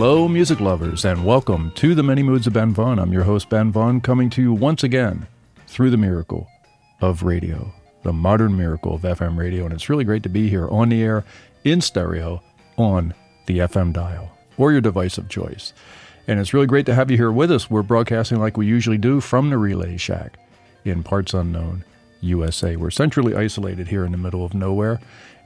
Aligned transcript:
Hello, 0.00 0.26
music 0.26 0.60
lovers, 0.60 1.04
and 1.04 1.26
welcome 1.26 1.70
to 1.72 1.94
the 1.94 2.02
Many 2.02 2.22
Moods 2.22 2.46
of 2.46 2.54
Ben 2.54 2.72
Vaughn. 2.72 2.98
I'm 2.98 3.12
your 3.12 3.24
host, 3.24 3.50
Ben 3.50 3.70
Vaughn, 3.70 4.00
coming 4.00 4.30
to 4.30 4.40
you 4.40 4.50
once 4.50 4.82
again 4.82 5.26
through 5.66 5.90
the 5.90 5.98
miracle 5.98 6.48
of 7.02 7.22
radio, 7.22 7.70
the 8.02 8.14
modern 8.14 8.56
miracle 8.56 8.94
of 8.94 9.02
FM 9.02 9.36
radio. 9.36 9.66
And 9.66 9.74
it's 9.74 9.90
really 9.90 10.04
great 10.04 10.22
to 10.22 10.30
be 10.30 10.48
here 10.48 10.66
on 10.68 10.88
the 10.88 11.02
air 11.02 11.22
in 11.64 11.82
stereo 11.82 12.42
on 12.78 13.12
the 13.44 13.58
FM 13.58 13.92
dial 13.92 14.32
or 14.56 14.72
your 14.72 14.80
device 14.80 15.18
of 15.18 15.28
choice. 15.28 15.74
And 16.26 16.40
it's 16.40 16.54
really 16.54 16.66
great 16.66 16.86
to 16.86 16.94
have 16.94 17.10
you 17.10 17.18
here 17.18 17.30
with 17.30 17.52
us. 17.52 17.70
We're 17.70 17.82
broadcasting 17.82 18.40
like 18.40 18.56
we 18.56 18.64
usually 18.64 18.96
do 18.96 19.20
from 19.20 19.50
the 19.50 19.58
Relay 19.58 19.98
Shack 19.98 20.38
in 20.82 21.02
parts 21.02 21.34
unknown 21.34 21.84
USA. 22.22 22.74
We're 22.74 22.90
centrally 22.90 23.34
isolated 23.34 23.88
here 23.88 24.06
in 24.06 24.12
the 24.12 24.18
middle 24.18 24.46
of 24.46 24.54
nowhere. 24.54 24.98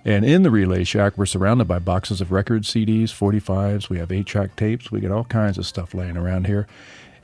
And 0.04 0.24
in 0.24 0.42
the 0.42 0.50
Relay 0.50 0.84
Shack, 0.84 1.16
we're 1.16 1.24
surrounded 1.24 1.66
by 1.66 1.78
boxes 1.78 2.20
of 2.20 2.30
records, 2.30 2.70
CDs, 2.70 3.04
45s. 3.04 3.88
We 3.88 3.98
have 3.98 4.12
8 4.12 4.26
track 4.26 4.54
tapes. 4.54 4.92
We 4.92 5.00
get 5.00 5.10
all 5.10 5.24
kinds 5.24 5.56
of 5.56 5.66
stuff 5.66 5.94
laying 5.94 6.18
around 6.18 6.46
here. 6.46 6.66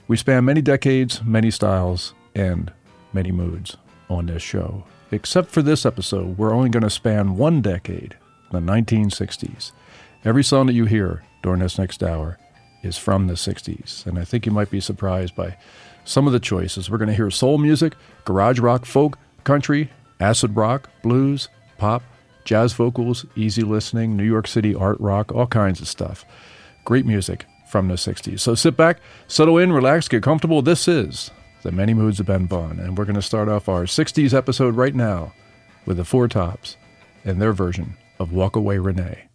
We 0.08 0.16
span 0.16 0.46
many 0.46 0.62
decades, 0.62 1.22
many 1.22 1.50
styles, 1.50 2.14
and 2.34 2.72
many 3.12 3.32
moods 3.32 3.76
on 4.08 4.26
this 4.26 4.42
show. 4.42 4.84
Except 5.10 5.50
for 5.50 5.60
this 5.60 5.84
episode, 5.84 6.38
we're 6.38 6.54
only 6.54 6.70
going 6.70 6.82
to 6.82 6.90
span 6.90 7.36
one 7.36 7.60
decade, 7.60 8.16
the 8.50 8.60
1960s. 8.60 9.72
Every 10.24 10.42
song 10.42 10.66
that 10.66 10.72
you 10.72 10.86
hear 10.86 11.22
during 11.42 11.60
this 11.60 11.78
next 11.78 12.02
hour 12.02 12.38
is 12.82 12.96
from 12.96 13.26
the 13.26 13.34
60s. 13.34 14.06
And 14.06 14.18
I 14.18 14.24
think 14.24 14.46
you 14.46 14.52
might 14.52 14.70
be 14.70 14.80
surprised 14.80 15.36
by 15.36 15.56
some 16.04 16.26
of 16.26 16.32
the 16.32 16.40
choices. 16.40 16.90
We're 16.90 16.98
going 16.98 17.08
to 17.08 17.14
hear 17.14 17.30
soul 17.30 17.58
music, 17.58 17.94
garage 18.24 18.58
rock, 18.58 18.86
folk, 18.86 19.18
country, 19.44 19.90
acid 20.18 20.56
rock, 20.56 20.88
blues, 21.02 21.48
pop, 21.76 22.02
jazz 22.44 22.72
vocals, 22.72 23.24
easy 23.36 23.62
listening, 23.62 24.16
New 24.16 24.24
York 24.24 24.46
City 24.46 24.74
art 24.74 24.98
rock, 25.00 25.32
all 25.32 25.46
kinds 25.46 25.80
of 25.80 25.88
stuff. 25.88 26.24
Great 26.84 27.06
music 27.06 27.46
from 27.70 27.88
the 27.88 27.94
60s. 27.94 28.40
So 28.40 28.54
sit 28.54 28.76
back, 28.76 28.98
settle 29.28 29.58
in, 29.58 29.72
relax, 29.72 30.08
get 30.08 30.22
comfortable. 30.22 30.60
This 30.62 30.88
is 30.88 31.30
The 31.62 31.70
Many 31.72 31.94
Moods 31.94 32.18
of 32.20 32.26
Ben 32.26 32.48
Vaughn, 32.48 32.80
and 32.80 32.98
we're 32.98 33.04
going 33.04 33.14
to 33.14 33.22
start 33.22 33.48
off 33.48 33.68
our 33.68 33.84
60s 33.84 34.34
episode 34.34 34.74
right 34.74 34.94
now 34.94 35.32
with 35.86 35.96
the 35.96 36.04
Four 36.04 36.28
Tops 36.28 36.76
and 37.24 37.40
their 37.40 37.52
version 37.52 37.96
of 38.18 38.32
Walk 38.32 38.56
Away 38.56 38.78
Renee. 38.78 39.28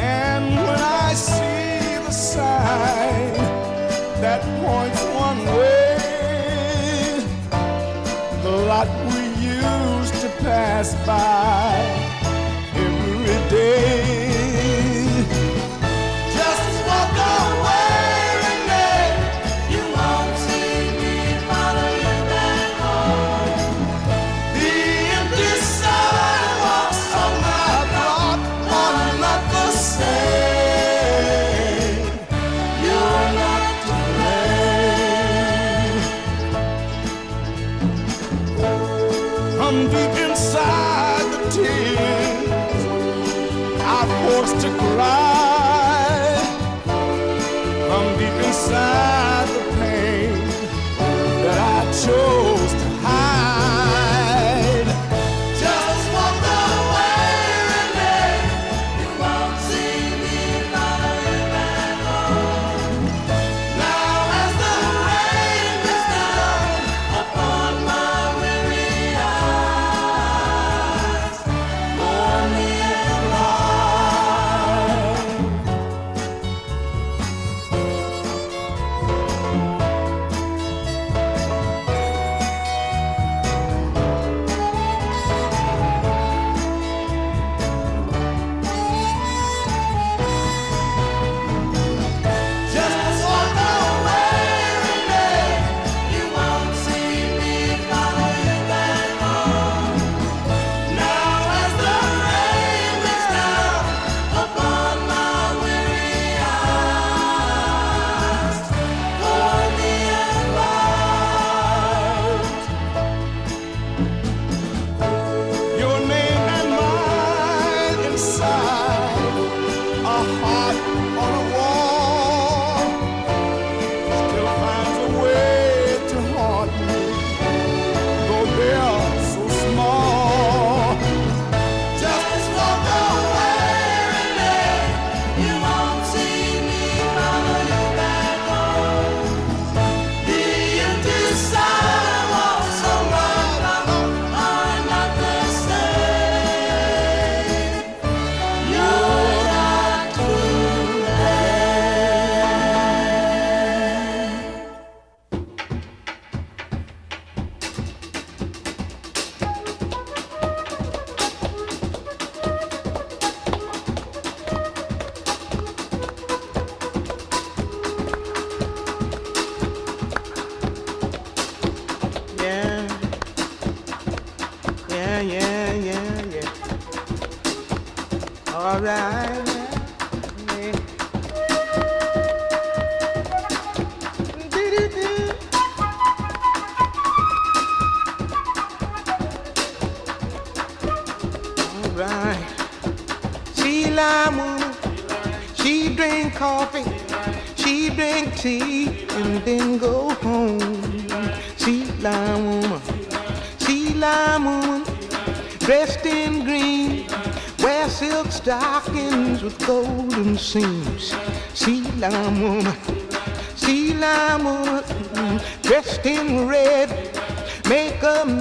And 0.00 0.54
when 0.54 0.80
I 0.80 1.14
see 1.14 2.04
the 2.04 2.10
sign 2.10 3.34
that 4.20 4.42
points 4.62 4.97
lot 8.78 8.88
we 9.12 9.24
used 9.42 10.14
to 10.20 10.28
pass 10.40 10.94
by 11.04 11.74
every 12.74 13.50
day. 13.50 14.27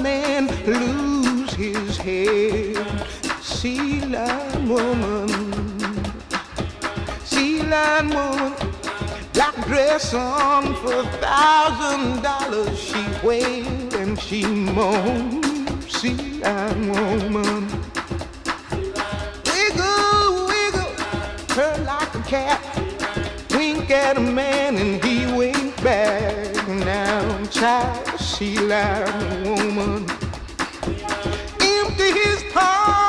Man 0.07 0.47
lose 0.65 1.53
his 1.53 1.97
head. 1.97 2.77
Sea 3.41 3.99
lime 4.15 4.69
woman, 4.69 5.27
sea 7.25 7.61
lime 7.63 8.09
woman, 8.19 8.53
black 9.33 9.55
dress 9.69 10.13
on 10.13 10.63
for 10.81 10.93
a 11.05 11.07
thousand 11.25 12.21
dollars. 12.29 12.77
She 12.89 13.03
wailed 13.27 13.93
and 14.01 14.13
she 14.25 14.41
moaned. 14.45 15.45
Sea 15.97 16.39
lime 16.45 16.87
woman, 16.95 17.63
wiggle, 19.51 20.29
wiggle, 20.51 20.93
her 21.57 21.73
like 21.91 22.13
a 22.21 22.23
cat. 22.33 22.61
Wink 23.51 23.89
at 23.89 24.15
a 24.17 24.21
man 24.21 24.77
and 24.83 25.03
he 25.03 25.15
winked 25.39 25.83
back. 25.83 26.67
Now, 26.67 27.45
child, 27.45 28.16
sea 28.37 28.55
lime 28.59 29.43
woman. 29.45 30.05
Empty 31.59 32.11
his 32.11 32.43
pockets 32.53 33.06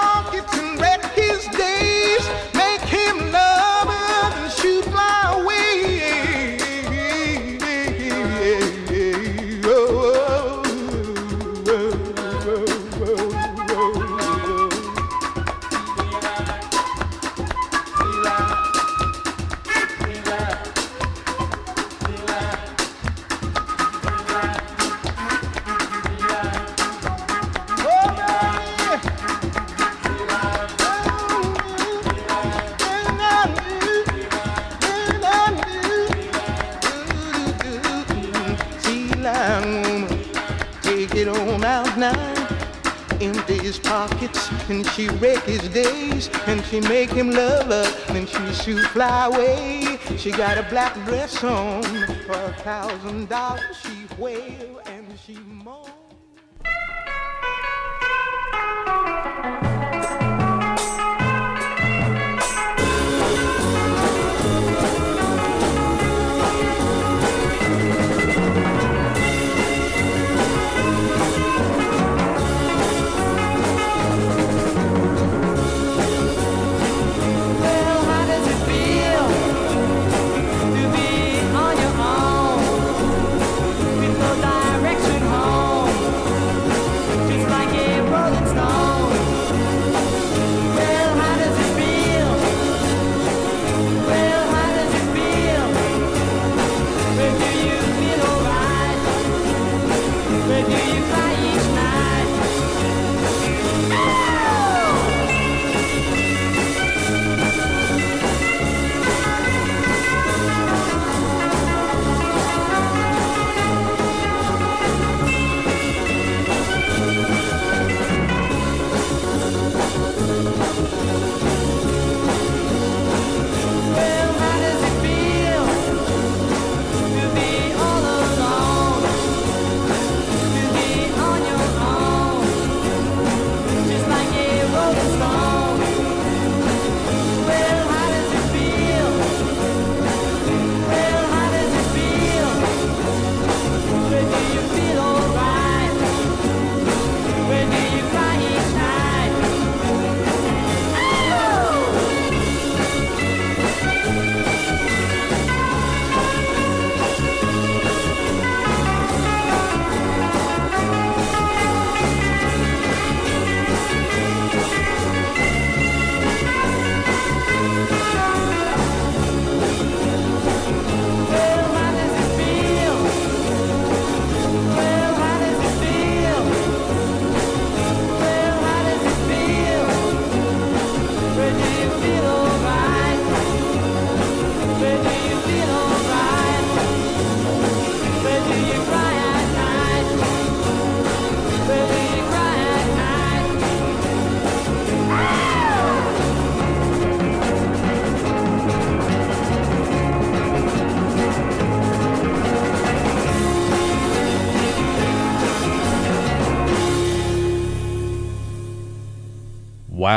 she 46.69 46.81
make 46.81 47.11
him 47.11 47.31
love 47.31 47.67
her 47.67 48.13
then 48.13 48.27
she 48.27 48.53
shoot 48.53 48.85
fly 48.89 49.27
away. 49.27 49.99
She 50.17 50.31
got 50.31 50.59
a 50.59 50.63
black 50.65 50.95
dress 51.07 51.43
on 51.43 51.83
for 52.27 52.33
a 52.33 52.53
thousand 52.63 53.29
dollars. 53.29 53.77
She 53.83 54.07
wail 54.19 54.78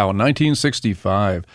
Wow, 0.02 0.08
1965. 0.08 1.46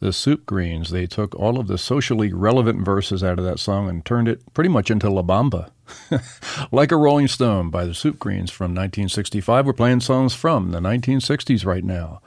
The 0.00 0.12
Soup 0.12 0.44
Greens, 0.44 0.90
they 0.90 1.06
took 1.06 1.36
all 1.36 1.60
of 1.60 1.68
the 1.68 1.78
socially 1.78 2.32
relevant 2.32 2.84
verses 2.84 3.22
out 3.22 3.38
of 3.38 3.44
that 3.44 3.60
song 3.60 3.88
and 3.88 4.04
turned 4.04 4.26
it 4.26 4.42
pretty 4.54 4.70
much 4.70 4.90
into 4.90 5.08
La 5.08 5.22
Bamba. 5.22 5.70
like 6.72 6.90
a 6.90 6.96
Rolling 6.96 7.28
Stone 7.28 7.70
by 7.70 7.84
the 7.84 7.94
Soup 7.94 8.18
Greens 8.18 8.50
from 8.50 8.72
1965. 8.72 9.64
We're 9.64 9.72
playing 9.72 10.00
songs 10.00 10.34
from 10.34 10.72
the 10.72 10.80
1960s 10.80 11.64
right 11.64 11.84
now. 11.84 12.20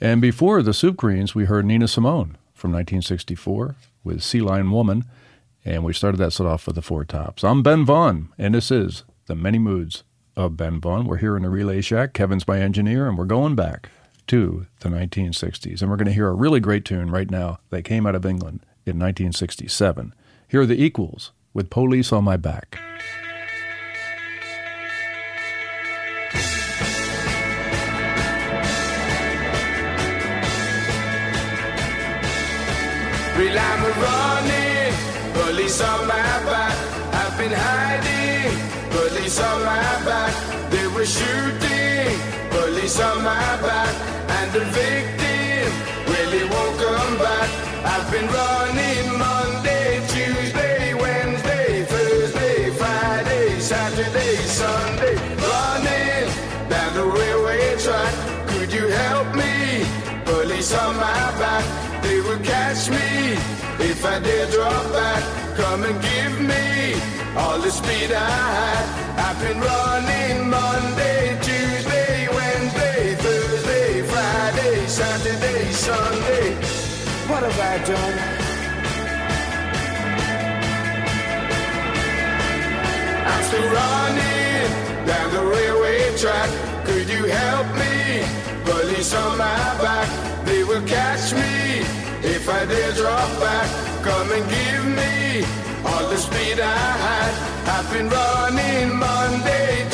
And 0.00 0.22
before 0.22 0.62
the 0.62 0.72
Soup 0.72 0.96
Greens, 0.96 1.34
we 1.34 1.44
heard 1.44 1.66
Nina 1.66 1.86
Simone 1.86 2.38
from 2.54 2.72
1964 2.72 3.76
with 4.02 4.22
Sea 4.22 4.40
Lion 4.40 4.70
Woman. 4.70 5.04
And 5.66 5.84
we 5.84 5.92
started 5.92 6.16
that 6.16 6.32
set 6.32 6.46
off 6.46 6.64
with 6.64 6.76
the 6.76 6.82
Four 6.82 7.04
Tops. 7.04 7.44
I'm 7.44 7.62
Ben 7.62 7.84
Vaughn, 7.84 8.30
and 8.38 8.54
this 8.54 8.70
is 8.70 9.04
The 9.26 9.36
Many 9.36 9.58
Moods 9.58 10.02
of 10.34 10.56
Ben 10.56 10.80
Vaughn. 10.80 11.04
We're 11.04 11.18
here 11.18 11.36
in 11.36 11.42
the 11.42 11.50
Relay 11.50 11.82
Shack. 11.82 12.14
Kevin's 12.14 12.48
my 12.48 12.58
engineer, 12.58 13.06
and 13.06 13.18
we're 13.18 13.26
going 13.26 13.54
back 13.54 13.90
to 14.30 14.64
the 14.78 14.88
1960s. 14.88 15.82
And 15.82 15.90
we're 15.90 15.96
going 15.96 16.06
to 16.06 16.12
hear 16.12 16.28
a 16.28 16.32
really 16.32 16.60
great 16.60 16.84
tune 16.84 17.10
right 17.10 17.28
now 17.28 17.58
that 17.70 17.82
came 17.82 18.06
out 18.06 18.14
of 18.14 18.24
England 18.24 18.60
in 18.86 18.96
1967. 18.96 20.14
Here 20.46 20.60
are 20.60 20.66
the 20.66 20.80
Equals 20.80 21.32
with 21.52 21.68
Police 21.68 22.12
on 22.12 22.22
My 22.22 22.36
Back. 22.36 22.78
Real 33.36 33.58
I'm 33.58 33.82
running, 34.00 34.94
police 35.32 35.80
on 35.80 36.06
my 36.06 36.14
back. 36.46 36.76
I've 37.14 37.36
been 37.36 37.50
hiding, 37.52 38.90
police 38.90 39.40
on 39.40 39.64
my 39.64 40.04
back. 40.04 40.70
They 40.70 40.86
were 40.86 41.04
shooting, 41.04 41.59
police 42.90 43.00
on 43.00 43.22
my 43.22 43.56
back. 43.62 43.94
And 44.28 44.52
the 44.52 44.60
victim 44.60 45.72
really 46.06 46.44
won't 46.48 46.76
come 46.78 47.18
back. 47.18 47.50
I've 47.84 48.10
been 48.10 48.26
running 48.26 49.18
Monday, 49.18 50.00
Tuesday, 50.08 50.94
Wednesday, 50.94 51.84
Thursday, 51.84 52.70
Friday, 52.70 53.60
Saturday, 53.60 54.36
Sunday. 54.46 55.14
Running 55.48 56.28
down 56.68 56.94
the 56.94 57.04
railway 57.04 57.76
track. 57.78 58.14
Could 58.48 58.72
you 58.72 58.88
help 58.88 59.34
me? 59.34 59.84
Police 60.24 60.72
on 60.74 60.96
my 60.96 61.24
back. 61.38 61.64
They 62.02 62.20
will 62.20 62.42
catch 62.42 62.88
me 62.90 63.36
if 63.90 64.04
I 64.04 64.18
dare 64.20 64.50
drop 64.50 64.84
back. 64.92 65.22
Come 65.56 65.84
and 65.84 66.00
give 66.02 66.40
me 66.40 66.94
all 67.36 67.58
the 67.60 67.70
speed 67.70 68.10
I 68.12 68.30
had. 68.58 68.84
I've 69.26 69.38
been 69.40 69.60
running 69.60 70.48
Monday, 70.48 70.99
I 77.72 77.78
done? 77.84 78.18
I'm 83.30 83.42
still 83.44 83.68
running 83.78 85.06
down 85.06 85.28
the 85.36 85.44
railway 85.54 86.16
track. 86.16 86.50
Could 86.84 87.08
you 87.08 87.26
help 87.26 87.68
me? 87.78 88.26
Police 88.64 89.14
on 89.14 89.38
my 89.38 89.62
back, 89.78 90.08
they 90.46 90.64
will 90.64 90.82
catch 90.82 91.32
me 91.32 91.86
if 92.34 92.48
I 92.48 92.66
dare 92.66 92.92
drop 92.94 93.30
back. 93.38 93.68
Come 94.02 94.32
and 94.32 94.44
give 94.50 94.84
me 95.00 95.44
all 95.86 96.08
the 96.10 96.16
speed 96.16 96.58
I 96.58 96.86
had. 97.06 97.32
I've 97.74 97.88
been 97.92 98.08
running 98.08 98.98
Monday, 98.98 99.86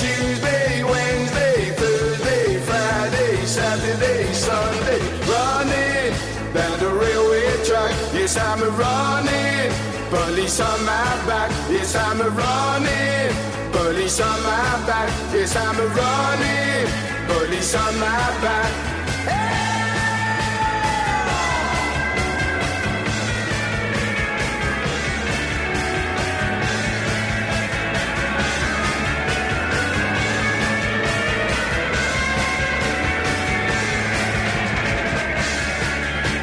Yes, 8.37 8.45
I'm 8.45 8.63
a 8.63 8.71
running. 8.71 9.73
Police 10.11 10.61
on 10.61 10.85
my 10.85 11.27
back. 11.27 11.51
Yes, 11.71 11.97
I'm 11.97 12.21
a 12.21 12.29
running. 12.29 13.33
Police 13.73 14.21
on 14.21 14.43
my 14.43 14.87
back. 14.87 15.09
Yes, 15.33 15.57
I'm 15.57 15.81
a 15.81 15.87
running. 15.87 16.87
Police 17.29 17.75
on 17.75 17.99
my 17.99 18.07
back. 18.43 18.73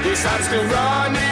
Yes, 0.04 0.26
I'm 0.26 0.42
still 0.42 0.66
running 0.66 1.23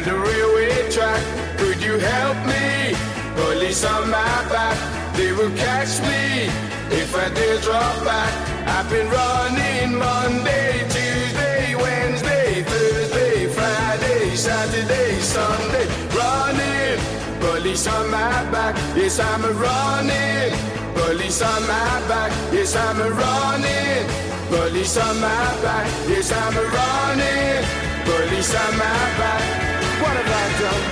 down 0.00 0.14
the 0.14 0.20
railway 0.20 0.90
track. 0.90 1.22
Could 1.58 1.82
you 1.82 1.98
help 1.98 2.36
me? 2.46 2.94
Police 3.36 3.84
on 3.84 4.10
my 4.10 4.48
back, 4.48 4.76
they 5.14 5.32
will 5.32 5.50
catch 5.56 6.00
me 6.02 6.50
if 6.90 7.14
I 7.14 7.28
dare 7.34 7.58
drop 7.60 8.04
back. 8.04 8.32
I've 8.66 8.88
been 8.90 9.08
running 9.08 9.98
Monday, 9.98 10.80
Tuesday, 10.88 11.74
Wednesday, 11.74 12.62
Thursday, 12.62 13.46
Friday, 13.48 14.36
Saturday, 14.36 15.18
Sunday. 15.20 15.86
Running, 16.16 17.00
police 17.40 17.86
on 17.86 18.10
my 18.10 18.50
back. 18.50 18.76
Yes, 18.96 19.18
I'm 19.18 19.44
a 19.44 19.52
running. 19.52 20.52
Police 20.94 21.42
on 21.42 21.62
my 21.62 22.08
back. 22.08 22.30
Yes, 22.52 22.76
I'm 22.76 23.00
a 23.00 23.10
running. 23.10 24.06
Police 24.48 24.96
on 24.98 25.20
my 25.20 25.62
back. 25.62 25.86
Yes, 26.08 26.32
I'm 26.32 26.56
a 26.56 26.64
running. 26.76 27.64
Police 28.04 28.54
on 28.54 28.72
my 28.76 29.18
back. 29.18 29.79
What 30.10 30.16
have 30.16 30.26
I 30.26 30.60
done? 30.60 30.82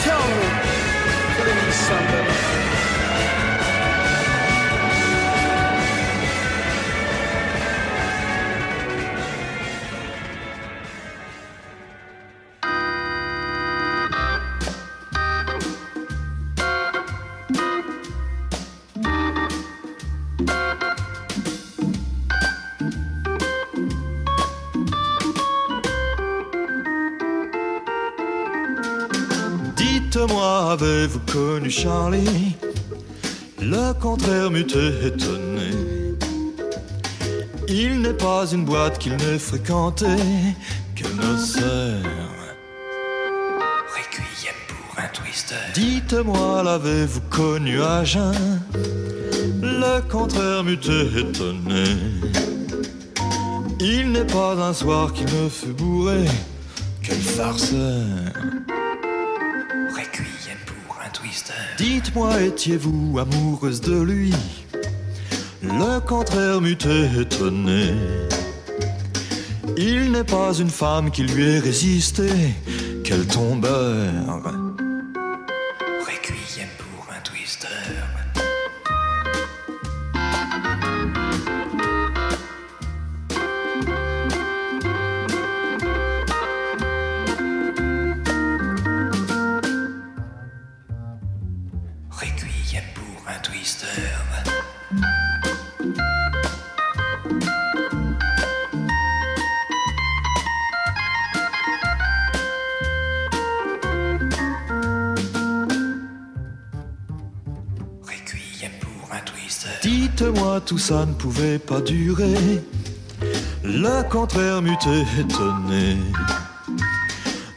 Tell 0.00 0.26
me, 0.28 0.48
please, 1.36 1.74
somebody. 1.74 2.61
Charlie 31.70 32.56
Le 33.60 33.92
contraire 33.94 34.50
m'eût 34.50 34.60
étonné. 34.60 35.70
Il 37.68 38.00
n'est 38.02 38.12
pas 38.14 38.46
une 38.52 38.64
boîte 38.64 38.98
qu'il 38.98 39.16
n'ait 39.16 39.38
fréquentée 39.38 40.06
que 40.96 41.08
nos 41.08 41.38
sœurs. 41.38 42.02
Requiem 43.94 44.54
pour 44.68 45.02
un 45.02 45.08
twister. 45.08 45.54
Dites-moi, 45.74 46.62
l'avez-vous 46.64 47.22
connu 47.30 47.80
à 47.82 48.04
jeun? 48.04 48.60
Le 49.62 50.00
contraire 50.10 50.64
m'eût 50.64 50.74
étonné. 50.74 51.84
Il 53.80 54.12
n'est 54.12 54.26
pas 54.26 54.54
un 54.54 54.72
soir 54.72 55.12
qui 55.12 55.24
me 55.24 55.48
fut 55.48 55.72
bourré. 55.72 56.24
Quel 57.02 57.18
farceur 57.18 58.32
Dites-moi, 61.82 62.40
étiez-vous 62.42 63.18
amoureuse 63.18 63.80
de 63.80 64.00
lui? 64.00 64.32
Le 65.64 65.98
contraire 65.98 66.60
m'eût 66.60 66.78
étonné. 67.18 67.94
Il 69.76 70.12
n'est 70.12 70.22
pas 70.22 70.54
une 70.54 70.70
femme 70.70 71.10
qui 71.10 71.24
lui 71.24 71.42
ait 71.42 71.58
résisté. 71.58 72.28
Quel 73.02 73.26
tombeur 73.26 74.12
tout 110.64 110.78
ça 110.78 111.06
ne 111.06 111.12
pouvait 111.12 111.58
pas 111.58 111.80
durer. 111.80 112.62
Le 113.64 114.08
contraire 114.08 114.62
m'eût 114.62 114.76
étonné. 115.18 115.96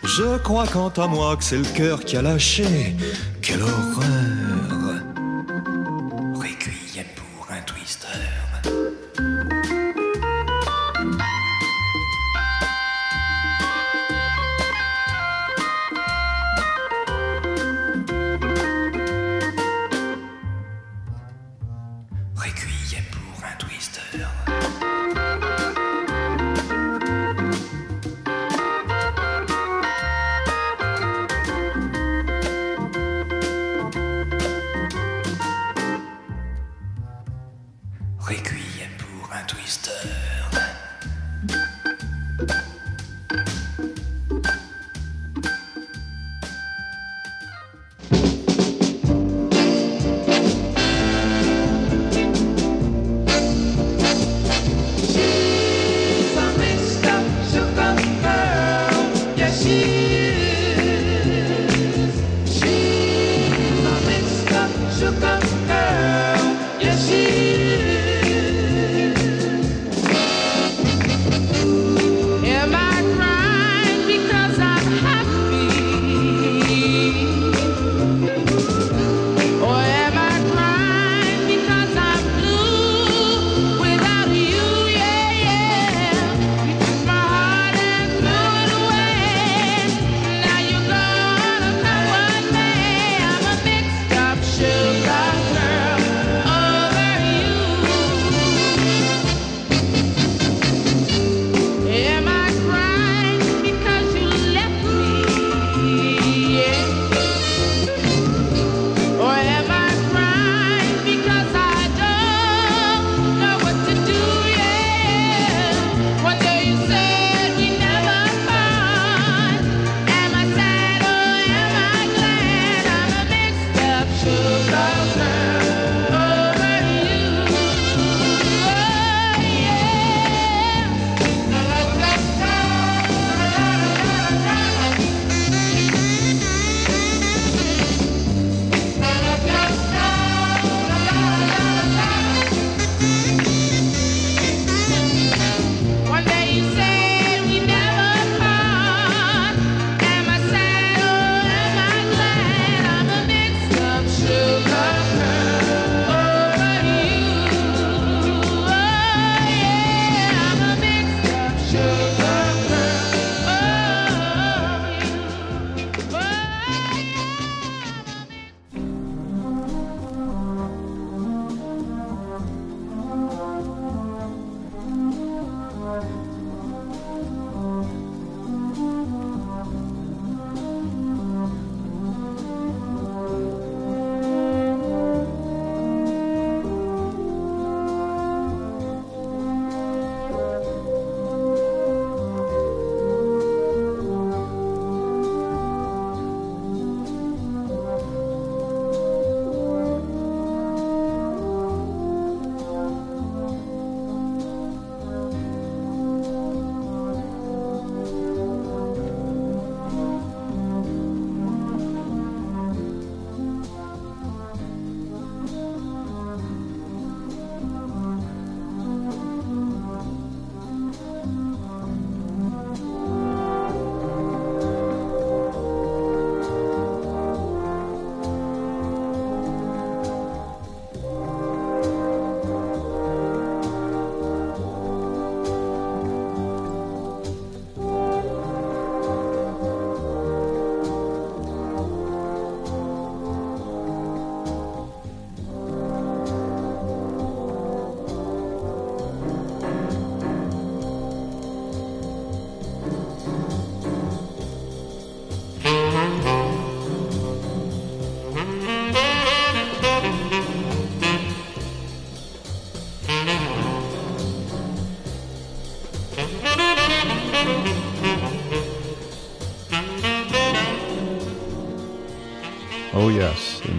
Je 0.04 0.38
crois 0.40 0.68
quant 0.68 0.90
à 0.90 1.08
moi 1.08 1.36
que 1.36 1.44
c'est 1.44 1.58
le 1.58 1.74
cœur 1.76 2.04
qui 2.04 2.18
a 2.18 2.22
lâché. 2.22 2.96
Quelle 3.42 3.62
horreur 3.62 4.45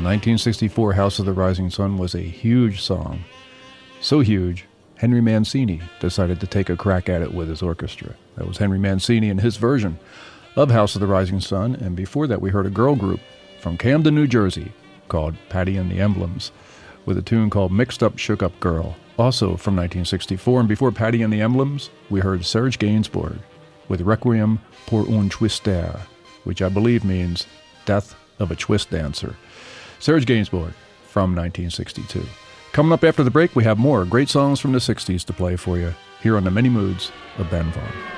1964, 0.07 0.93
House 0.93 1.19
of 1.19 1.27
the 1.27 1.33
Rising 1.33 1.69
Sun 1.69 1.99
was 1.99 2.15
a 2.15 2.21
huge 2.21 2.81
song. 2.81 3.25
So 4.01 4.21
huge, 4.21 4.65
Henry 4.95 5.21
Mancini 5.21 5.81
decided 5.99 6.39
to 6.39 6.47
take 6.47 6.71
a 6.71 6.77
crack 6.77 7.09
at 7.09 7.23
it 7.23 7.35
with 7.35 7.49
his 7.49 7.61
orchestra. 7.61 8.15
That 8.37 8.47
was 8.47 8.59
Henry 8.59 8.79
Mancini 8.79 9.31
and 9.31 9.41
his 9.41 9.57
version 9.57 9.99
of 10.55 10.71
House 10.71 10.95
of 10.95 11.01
the 11.01 11.09
Rising 11.09 11.41
Sun. 11.41 11.75
And 11.75 11.97
before 11.97 12.29
that, 12.29 12.41
we 12.41 12.51
heard 12.51 12.67
a 12.67 12.71
girl 12.71 12.95
group 12.95 13.19
from 13.59 13.77
Camden, 13.77 14.15
New 14.15 14.29
Jersey 14.29 14.71
called 15.09 15.35
Patty 15.49 15.77
and 15.77 15.91
the 15.91 15.99
Emblems 15.99 16.53
with 17.05 17.19
a 17.19 17.23
tune 17.23 17.51
called 17.51 17.73
Mixed 17.73 18.01
Up 18.01 18.17
Shook 18.17 18.45
Up 18.45 18.61
Girl, 18.61 18.95
also 19.19 19.57
from 19.57 19.75
1964. 19.75 20.61
And 20.61 20.69
before 20.69 20.93
Patty 20.93 21.23
and 21.23 21.33
the 21.33 21.41
Emblems, 21.41 21.91
we 22.11 22.21
heard 22.21 22.45
Serge 22.45 22.79
Gainsbourg 22.79 23.41
with 23.89 24.03
Requiem 24.03 24.61
pour 24.87 25.03
un 25.09 25.29
twister, 25.29 26.01
which 26.45 26.63
I 26.63 26.69
believe 26.69 27.05
means 27.05 27.49
Death 27.87 28.15
of 28.39 28.53
a 28.53 28.57
Twist 28.57 28.91
Dancer. 28.91 29.35
Serge 29.99 30.27
Gainsbourg 30.27 30.73
from 31.05 31.35
1962. 31.35 32.25
Coming 32.73 32.93
up 32.93 33.05
after 33.05 33.25
the 33.25 33.31
break, 33.31 33.57
we 33.57 33.65
have 33.65 33.79
more 33.79 34.05
great 34.05 34.29
songs 34.29 34.61
from 34.61 34.73
the 34.73 34.79
60s 34.79 35.25
to 35.25 35.33
play 35.33 35.57
for 35.57 35.79
you 35.79 35.95
here 36.23 36.37
on 36.37 36.45
the 36.45 36.51
Many 36.51 36.69
Moods 36.69 37.11
of 37.39 37.51
Ben 37.51 37.71
Vaughn. 37.73 38.16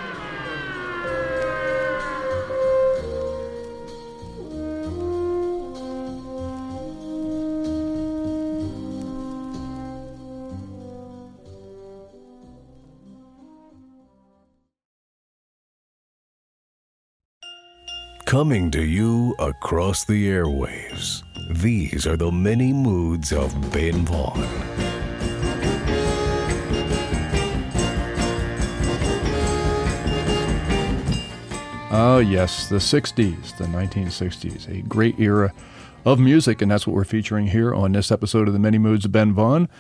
Coming 18.29 18.71
to 18.73 18.85
you 18.85 19.35
across 19.39 20.05
the 20.05 20.29
airwaves. 20.29 21.23
These 21.63 22.07
are 22.07 22.19
the 22.19 22.31
many 22.31 22.75
moods 22.75 23.33
of 23.33 23.73
Ben 23.73 24.05
Vaughn. 24.05 24.45
Oh, 31.91 32.19
yes, 32.19 32.69
the 32.69 32.77
60s, 32.77 33.57
the 33.57 33.65
1960s, 33.65 34.69
a 34.69 34.83
great 34.83 35.19
era 35.19 35.55
of 36.05 36.21
music, 36.21 36.61
and 36.61 36.71
that's 36.71 36.87
what 36.87 36.95
we're 36.95 37.05
featuring 37.05 37.47
here 37.47 37.75
on 37.75 37.93
this 37.93 38.13
episode 38.13 38.47
of 38.47 38.53
The 38.53 38.61
Many 38.61 38.77
Moods 38.77 39.07
of 39.07 39.13
Ben 39.13 39.33
Vaughn. 39.33 39.71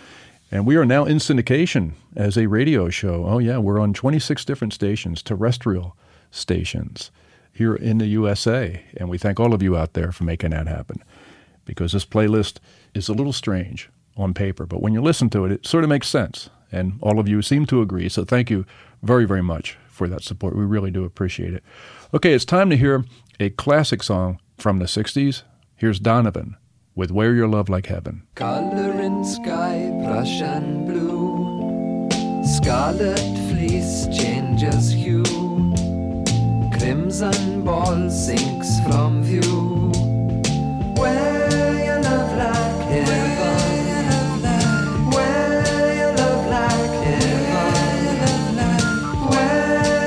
And 0.50 0.64
we 0.64 0.76
are 0.76 0.86
now 0.86 1.04
in 1.04 1.18
syndication 1.18 1.92
as 2.16 2.38
a 2.38 2.46
radio 2.46 2.88
show. 2.88 3.26
Oh, 3.26 3.40
yeah, 3.40 3.58
we're 3.58 3.78
on 3.78 3.92
26 3.92 4.46
different 4.46 4.72
stations, 4.72 5.22
terrestrial 5.22 5.98
stations 6.30 7.10
here 7.58 7.74
in 7.74 7.98
the 7.98 8.06
USA. 8.06 8.82
And 8.96 9.08
we 9.08 9.18
thank 9.18 9.38
all 9.38 9.52
of 9.52 9.62
you 9.62 9.76
out 9.76 9.92
there 9.92 10.12
for 10.12 10.24
making 10.24 10.50
that 10.50 10.68
happen 10.68 11.02
because 11.64 11.92
this 11.92 12.06
playlist 12.06 12.58
is 12.94 13.08
a 13.08 13.12
little 13.12 13.32
strange 13.32 13.90
on 14.16 14.32
paper, 14.32 14.64
but 14.64 14.80
when 14.80 14.94
you 14.94 15.02
listen 15.02 15.28
to 15.30 15.44
it, 15.44 15.52
it 15.52 15.66
sort 15.66 15.84
of 15.84 15.90
makes 15.90 16.08
sense. 16.08 16.50
And 16.72 16.98
all 17.02 17.18
of 17.18 17.28
you 17.28 17.42
seem 17.42 17.66
to 17.66 17.82
agree. 17.82 18.08
So 18.08 18.24
thank 18.24 18.48
you 18.50 18.64
very, 19.02 19.24
very 19.24 19.42
much 19.42 19.76
for 19.88 20.08
that 20.08 20.22
support. 20.22 20.56
We 20.56 20.64
really 20.64 20.90
do 20.90 21.04
appreciate 21.04 21.52
it. 21.52 21.62
Okay, 22.14 22.32
it's 22.32 22.44
time 22.44 22.70
to 22.70 22.76
hear 22.76 23.04
a 23.40 23.50
classic 23.50 24.02
song 24.02 24.40
from 24.56 24.78
the 24.78 24.86
60s. 24.86 25.42
Here's 25.76 26.00
Donovan 26.00 26.56
with 26.94 27.10
Wear 27.10 27.34
Your 27.34 27.48
Love 27.48 27.68
Like 27.68 27.86
Heaven. 27.86 28.22
Color 28.34 29.00
in 29.00 29.24
sky, 29.24 29.90
Prussian 30.04 30.86
blue. 30.86 32.08
Scarlet 32.44 33.18
fleece 33.48 34.06
changes 34.16 34.92
hue. 34.92 35.37
Crimson 36.88 37.64
ball 37.64 38.08
sinks 38.08 38.80
from 38.80 39.22
view. 39.22 39.92
Your 40.96 42.00
love 42.00 42.32
like 42.38 42.80
heaven. 42.88 43.24
Your 45.12 46.12
love 46.16 46.46
like 46.48 46.94
heaven. 47.04 48.56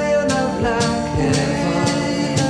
Your 0.09 0.25
love 0.25 0.57
like 0.63 1.09
heaven. 1.21 2.47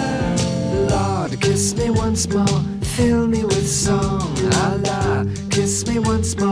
Lord, 0.87 1.31
kiss 1.41 1.75
me 1.75 1.89
once 1.89 2.25
more, 2.29 2.63
fill 2.81 3.27
me 3.27 3.43
with 3.43 3.67
song. 3.69 4.33
Allah, 4.63 5.27
kiss 5.49 5.85
me 5.85 5.99
once 5.99 6.37
more, 6.37 6.50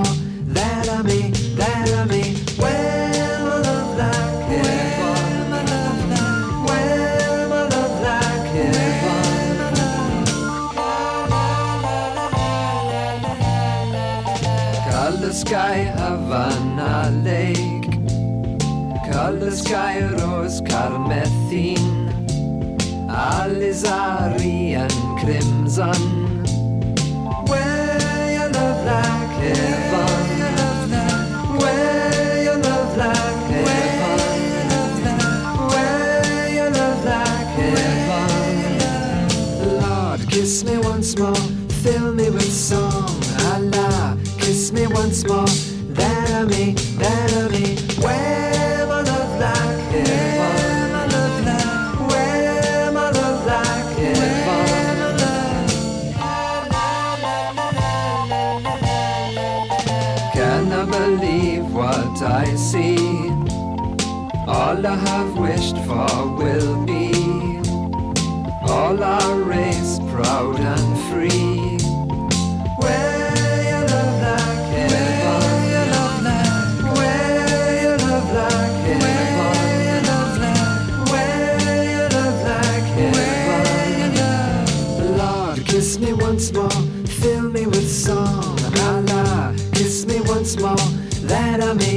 Color 19.50 19.62
sky, 19.64 20.00
rose 20.02 20.62
carmethine. 20.62 22.14
Alizarin 23.10 24.88
crimson. 25.20 26.02
Wear 27.48 28.32
your 28.32 28.50
love 28.52 28.86
like 28.86 29.32
heaven. 29.42 30.06
Love 32.62 32.98
like 32.98 33.50
heaven. 33.50 34.44
Love 36.74 37.06
like 37.06 37.50
heaven. 37.58 38.38
Lord, 39.82 40.22
kiss 40.30 40.64
me 40.64 40.78
once 40.78 41.18
more, 41.18 41.44
fill 41.82 42.14
me 42.14 42.30
with 42.30 42.54
song. 42.54 43.10
Allah, 43.54 44.16
kiss 44.38 44.72
me 44.72 44.86
once 44.86 45.26
more, 45.28 45.48
All 64.80 64.88
I 64.88 64.96
have 64.96 65.38
wished 65.38 65.78
for 65.80 66.08
will 66.38 66.86
be. 66.86 67.12
All 68.66 69.04
our 69.04 69.36
race 69.42 70.00
proud 70.10 70.58
and 70.58 70.98
free. 71.10 71.78
Wear 72.78 73.62
your 73.72 73.84
love 73.92 74.22
like 74.24 74.68
heaven. 74.72 75.20
Your 75.74 75.86
love 75.96 76.24
like 76.24 76.80
your 77.84 77.98
love 77.98 78.30
like 78.34 78.78
heaven. 85.26 85.66
Kiss 85.66 86.00
me 86.00 86.14
once 86.14 86.54
more, 86.54 86.70
fill 87.22 87.50
me 87.50 87.66
with 87.66 87.90
song. 87.92 88.58
Allah, 88.88 89.54
kiss 89.74 90.06
me 90.06 90.22
once 90.22 90.58
more, 90.58 90.78
that 91.28 91.62
I 91.62 91.74
may, 91.74 91.89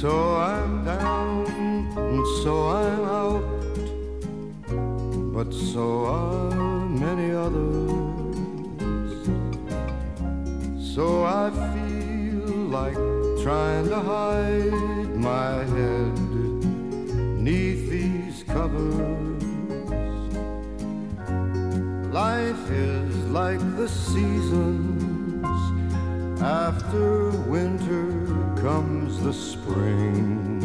So 0.00 0.36
I'm 0.36 0.84
down 0.84 1.46
and 1.96 2.26
so 2.44 2.68
I'm 2.68 3.04
out, 3.04 3.42
but 5.34 5.52
so 5.52 6.04
are 6.04 6.86
many 6.86 7.32
others. 7.32 7.90
So 10.94 11.24
I 11.24 11.50
feel 11.50 12.46
like 12.78 12.94
trying 13.42 13.88
to 13.88 13.98
hide 13.98 15.16
my 15.16 15.64
head 15.64 16.16
neath 17.42 17.90
these 17.90 18.44
covers. 18.44 19.42
Life 22.14 22.70
is 22.70 23.16
like 23.30 23.58
the 23.76 23.88
seasons. 23.88 25.44
After 26.40 27.30
winter 27.50 28.07
comes 28.62 29.22
the 29.22 29.32
spring. 29.32 30.60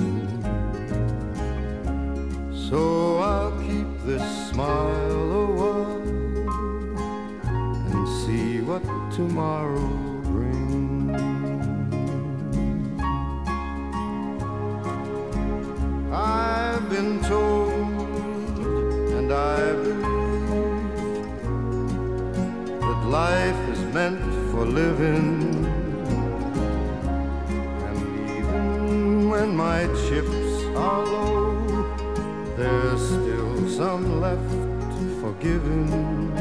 So 2.69 3.17
I'll 3.19 3.51
keep 3.61 3.87
this 4.03 4.49
smile 4.49 5.31
a 5.31 5.45
while 5.59 6.01
and 7.91 8.07
see 8.25 8.61
what 8.61 8.83
tomorrow 9.11 9.89
brings. 10.23 11.21
I've 16.11 16.89
been 16.89 17.21
told, 17.21 18.57
and 19.17 19.31
I 19.31 19.73
believe 19.83 20.89
that 22.81 23.01
life 23.07 23.69
is 23.69 23.81
meant 23.93 24.23
for 24.51 24.65
living. 24.65 25.42
Chips 30.83 30.89
are 30.89 31.05
low, 31.05 32.55
there's 32.57 33.01
still 33.01 33.69
some 33.69 34.21
left 34.21 34.41
for 35.19 35.33
giving. 35.39 36.31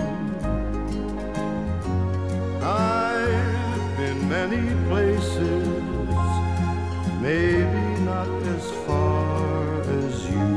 I've 2.63 3.97
been 3.97 4.29
many 4.29 4.75
places, 4.89 5.69
maybe 7.21 8.01
not 8.05 8.29
as 8.57 8.71
far 8.87 9.81
as 9.81 10.31
you. 10.31 10.51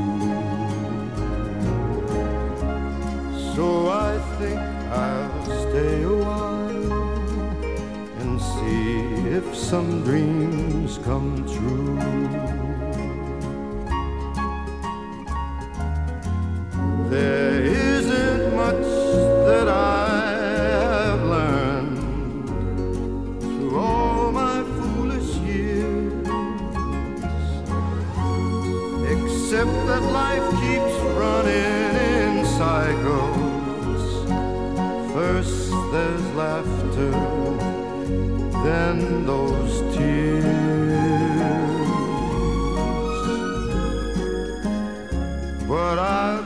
So 3.54 3.88
I 3.88 4.18
think 4.38 4.58
I'll 4.90 5.44
stay 5.68 6.02
a 6.02 6.16
while 6.24 6.92
and 8.20 8.40
see 8.40 9.28
if 9.38 9.54
some 9.54 10.02
dreams 10.04 10.98
come 10.98 11.44
true. 11.46 12.55
That 29.88 30.02
life 30.02 30.48
keeps 30.62 30.94
running 31.20 31.94
in 32.12 32.44
cycles. 32.44 34.06
First 35.12 35.70
there's 35.92 36.26
laughter, 36.34 37.10
then 38.64 39.26
those 39.26 39.80
tears. 39.94 40.76
But 45.68 45.98
I'll 45.98 46.45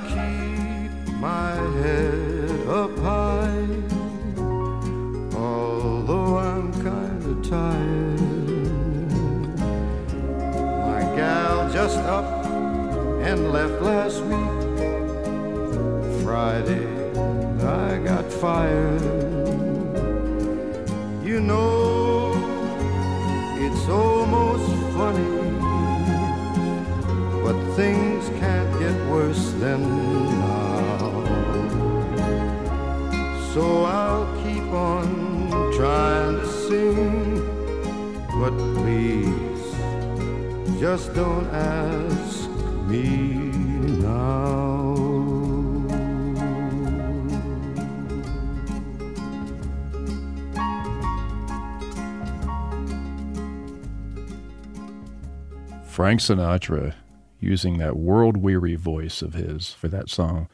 and 13.31 13.53
left 13.53 13.81
last 13.81 14.21
week. 14.23 14.57
Friday, 16.25 16.85
I 17.63 17.99
got 17.99 18.25
fired. 18.25 19.01
You 21.23 21.41
know, 21.41 22.33
it's 23.57 23.89
almost 23.89 24.69
funny, 24.97 25.31
but 27.45 27.57
things 27.77 28.29
can't 28.41 28.73
get 28.81 28.97
worse 29.09 29.53
than 29.63 29.81
now. 30.41 31.23
So 33.55 33.85
I'll 33.85 34.27
keep 34.43 34.67
on 34.73 35.07
trying 35.77 36.41
to 36.41 36.47
sing, 36.67 37.47
but 38.41 38.55
please 38.75 39.65
just 40.81 41.15
don't 41.15 41.47
ask 41.55 42.20
me 42.91 43.05
now. 44.01 44.95
Frank 55.85 56.21
Sinatra 56.21 56.95
using 57.39 57.79
that 57.79 57.97
world 57.97 58.37
weary 58.37 58.75
voice 58.75 59.23
of 59.23 59.35
his 59.35 59.73
for 59.73 59.89
that 59.89 60.09
song. 60.09 60.49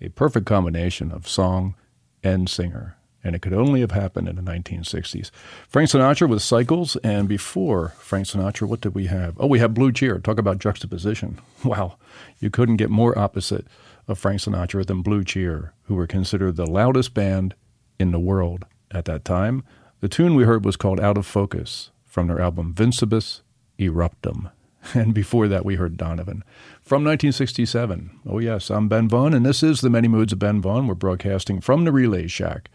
A 0.00 0.08
perfect 0.10 0.46
combination 0.46 1.10
of 1.12 1.28
song 1.28 1.74
and 2.22 2.48
singer 2.48 2.97
and 3.24 3.34
it 3.34 3.42
could 3.42 3.52
only 3.52 3.80
have 3.80 3.90
happened 3.90 4.28
in 4.28 4.36
the 4.36 4.42
1960s. 4.42 5.30
Frank 5.68 5.90
Sinatra 5.90 6.28
with 6.28 6.42
Cycles, 6.42 6.96
and 6.96 7.28
before 7.28 7.94
Frank 7.98 8.26
Sinatra, 8.26 8.68
what 8.68 8.80
did 8.80 8.94
we 8.94 9.06
have? 9.06 9.34
Oh, 9.38 9.46
we 9.46 9.58
have 9.58 9.74
Blue 9.74 9.92
Cheer. 9.92 10.18
Talk 10.18 10.38
about 10.38 10.58
juxtaposition. 10.58 11.40
Wow, 11.64 11.96
you 12.38 12.50
couldn't 12.50 12.76
get 12.76 12.88
more 12.88 13.18
opposite 13.18 13.66
of 14.06 14.18
Frank 14.18 14.40
Sinatra 14.40 14.86
than 14.86 15.02
Blue 15.02 15.24
Cheer, 15.24 15.72
who 15.84 15.96
were 15.96 16.06
considered 16.06 16.56
the 16.56 16.70
loudest 16.70 17.14
band 17.14 17.54
in 17.98 18.12
the 18.12 18.20
world 18.20 18.64
at 18.92 19.04
that 19.06 19.24
time. 19.24 19.64
The 20.00 20.08
tune 20.08 20.36
we 20.36 20.44
heard 20.44 20.64
was 20.64 20.76
called 20.76 21.00
Out 21.00 21.18
of 21.18 21.26
Focus 21.26 21.90
from 22.06 22.28
their 22.28 22.40
album 22.40 22.72
Vincibus 22.74 23.42
Eruptum. 23.78 24.50
And 24.94 25.12
before 25.12 25.48
that, 25.48 25.64
we 25.64 25.74
heard 25.74 25.96
Donovan 25.96 26.44
from 26.80 27.02
1967. 27.04 28.20
Oh, 28.26 28.38
yes, 28.38 28.70
I'm 28.70 28.88
Ben 28.88 29.08
Vaughn, 29.08 29.34
and 29.34 29.44
this 29.44 29.62
is 29.62 29.80
The 29.80 29.90
Many 29.90 30.06
Moods 30.08 30.32
of 30.32 30.38
Ben 30.38 30.62
Vaughn. 30.62 30.86
We're 30.86 30.94
broadcasting 30.94 31.60
from 31.60 31.84
the 31.84 31.92
Relay 31.92 32.28
Shack 32.28 32.70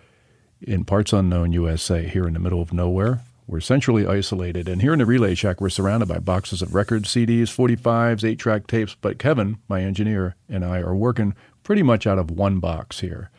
in 0.63 0.86
parts 0.86 1.13
unknown 1.13 1.52
USA 1.52 2.08
here 2.08 2.28
in 2.28 2.34
the 2.34 2.39
middle 2.39 2.62
of 2.62 2.73
nowhere. 2.73 3.21
We're 3.47 3.60
centrally 3.60 4.08
isolated. 4.08 4.69
And 4.69 4.82
here 4.82 4.93
in 4.93 4.99
the 4.99 5.06
Relay 5.06 5.36
Shack, 5.36 5.60
we're 5.60 5.69
surrounded 5.69 6.08
by 6.08 6.19
boxes 6.19 6.62
of 6.62 6.73
records, 6.73 7.10
CDs, 7.10 7.54
45s, 7.54 8.23
8 8.23 8.39
track 8.39 8.67
tapes. 8.67 8.95
But 8.99 9.19
Kevin, 9.19 9.58
my 9.67 9.82
engineer, 9.82 10.36
and 10.47 10.63
I 10.63 10.80
are 10.80 10.95
working 10.95 11.36
pretty 11.63 11.84
much 11.84 12.08
out 12.08 12.19
of 12.19 12.32
one 12.32 12.60
box 12.60 12.99
here 12.99 13.30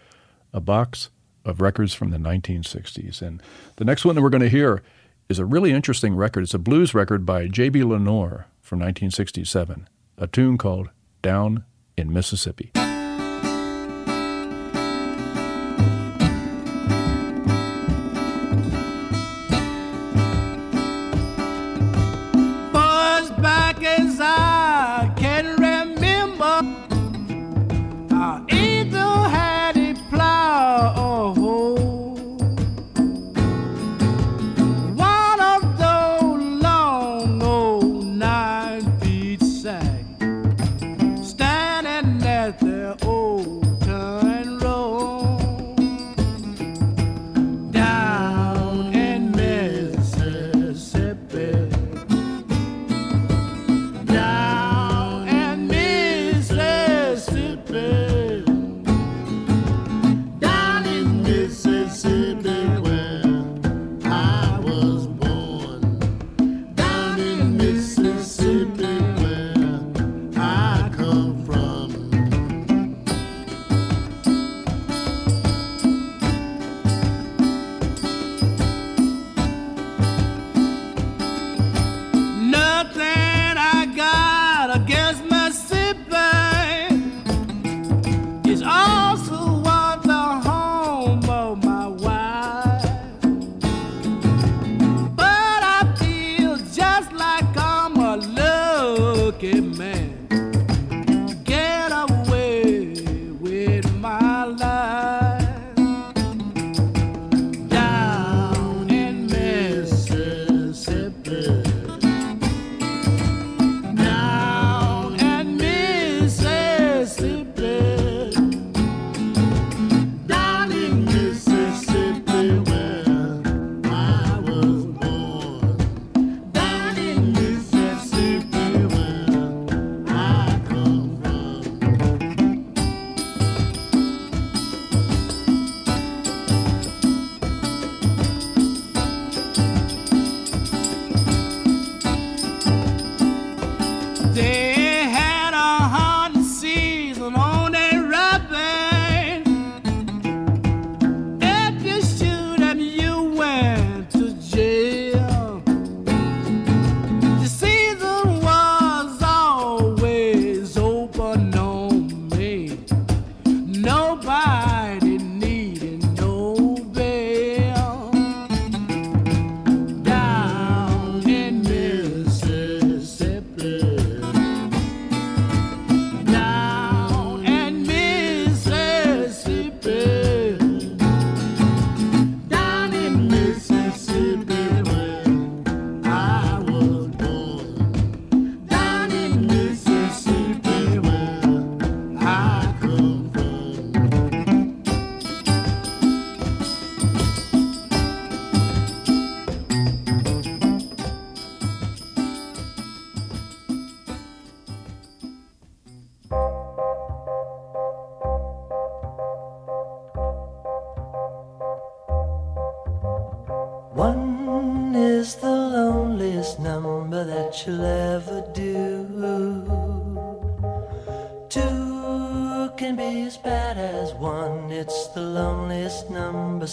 a 0.52 0.60
box 0.60 1.10
of 1.44 1.60
records 1.60 1.92
from 1.92 2.10
the 2.10 2.16
1960s. 2.16 3.20
And 3.20 3.42
the 3.76 3.84
next 3.84 4.04
one 4.04 4.14
that 4.14 4.22
we're 4.22 4.30
going 4.30 4.40
to 4.40 4.48
hear 4.48 4.82
is 5.28 5.38
a 5.38 5.44
really 5.44 5.72
interesting 5.72 6.14
record. 6.14 6.44
It's 6.44 6.54
a 6.54 6.58
blues 6.58 6.94
record 6.94 7.26
by 7.26 7.48
J.B. 7.48 7.82
Lenoir 7.82 8.46
from 8.60 8.78
1967, 8.78 9.88
a 10.16 10.26
tune 10.28 10.56
called 10.56 10.90
Down 11.22 11.64
in 11.96 12.12
Mississippi. 12.12 12.70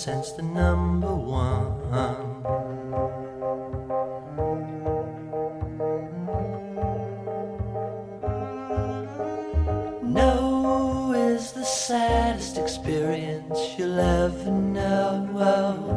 since 0.04 0.32
the 0.32 0.41
number 0.41 1.16
one. 1.16 1.78
no 10.02 11.14
is 11.14 11.52
the 11.52 11.64
saddest 11.64 12.58
experience 12.58 13.60
you'll 13.78 13.99
ever 13.99 14.49
know. 14.49 15.91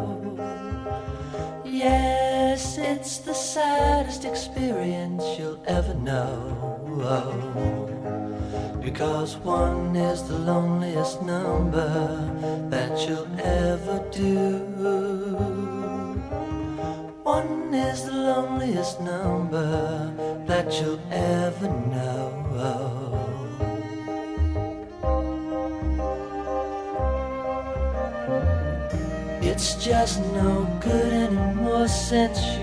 Yes, 1.65 2.77
it's 2.77 3.17
the 3.21 3.33
saddest 3.33 4.27
experience 4.27 5.25
you'll 5.39 5.63
ever 5.67 5.95
know. 5.95 6.75
Because 8.83 9.39
one 9.39 9.84
such 32.15 32.54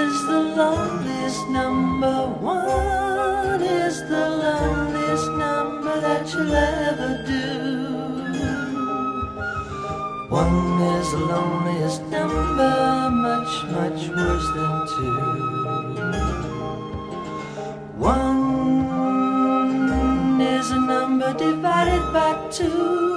is 0.00 0.26
the 0.26 0.40
loneliest 0.60 1.48
number. 1.50 2.16
One 2.40 3.62
is 3.62 3.96
the 4.08 4.24
loneliest 4.44 5.28
number 5.44 6.00
that 6.00 6.32
you'll 6.32 6.54
ever 6.54 7.12
do. 7.26 7.46
One 10.30 10.80
is 10.96 11.06
the 11.12 11.22
loneliest 11.32 12.02
number, 12.16 13.10
much, 13.26 13.52
much 13.76 14.00
worse 14.16 14.48
than 14.56 14.74
two. 14.92 15.20
One 17.98 18.40
is 20.40 20.70
a 20.70 20.80
number 20.80 21.30
divided 21.34 22.04
by 22.14 22.32
two. 22.50 23.10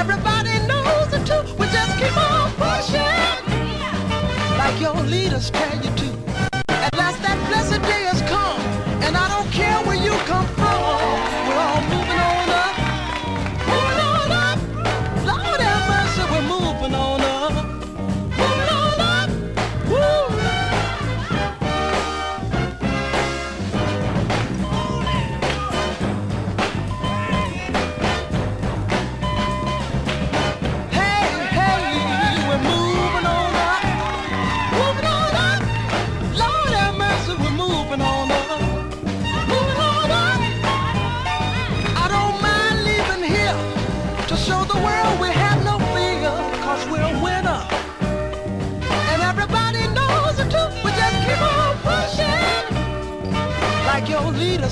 Everybody 0.00 0.54
knows 0.66 1.12
it 1.12 1.26
too. 1.26 1.42
We 1.58 1.66
just 1.66 1.92
keep 1.98 2.16
on 2.16 2.50
pushing. 2.62 3.34
Like 4.58 4.80
your 4.80 4.94
leaders 5.02 5.50
tell 5.50 5.76
you 5.84 5.90
to. 5.96 6.13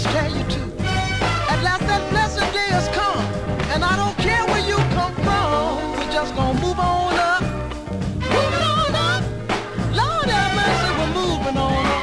Leaders 0.02 0.12
tell 0.14 0.30
you 0.36 0.44
to. 0.44 0.60
At 1.50 1.62
last 1.62 1.86
that 1.86 2.10
blessed 2.10 2.52
day 2.52 2.68
has 2.70 2.88
come. 2.88 3.24
And 3.72 3.84
I 3.84 3.96
don't 3.96 4.16
care 4.18 4.44
where 4.46 4.66
you 4.66 4.76
come 4.94 5.14
from. 5.14 5.98
We 5.98 6.04
just 6.12 6.34
gonna 6.34 6.60
move 6.60 6.78
on 6.78 7.14
up. 7.14 7.42
Moving 8.20 8.62
on 8.62 8.94
up. 8.94 9.22
Lord 9.94 10.28
have 10.30 10.52
mercy, 10.56 10.90
we're. 10.98 10.98
We're 10.98 11.06
we're 11.06 11.12
moving 11.20 11.58
on 11.58 11.86
up. 11.86 12.02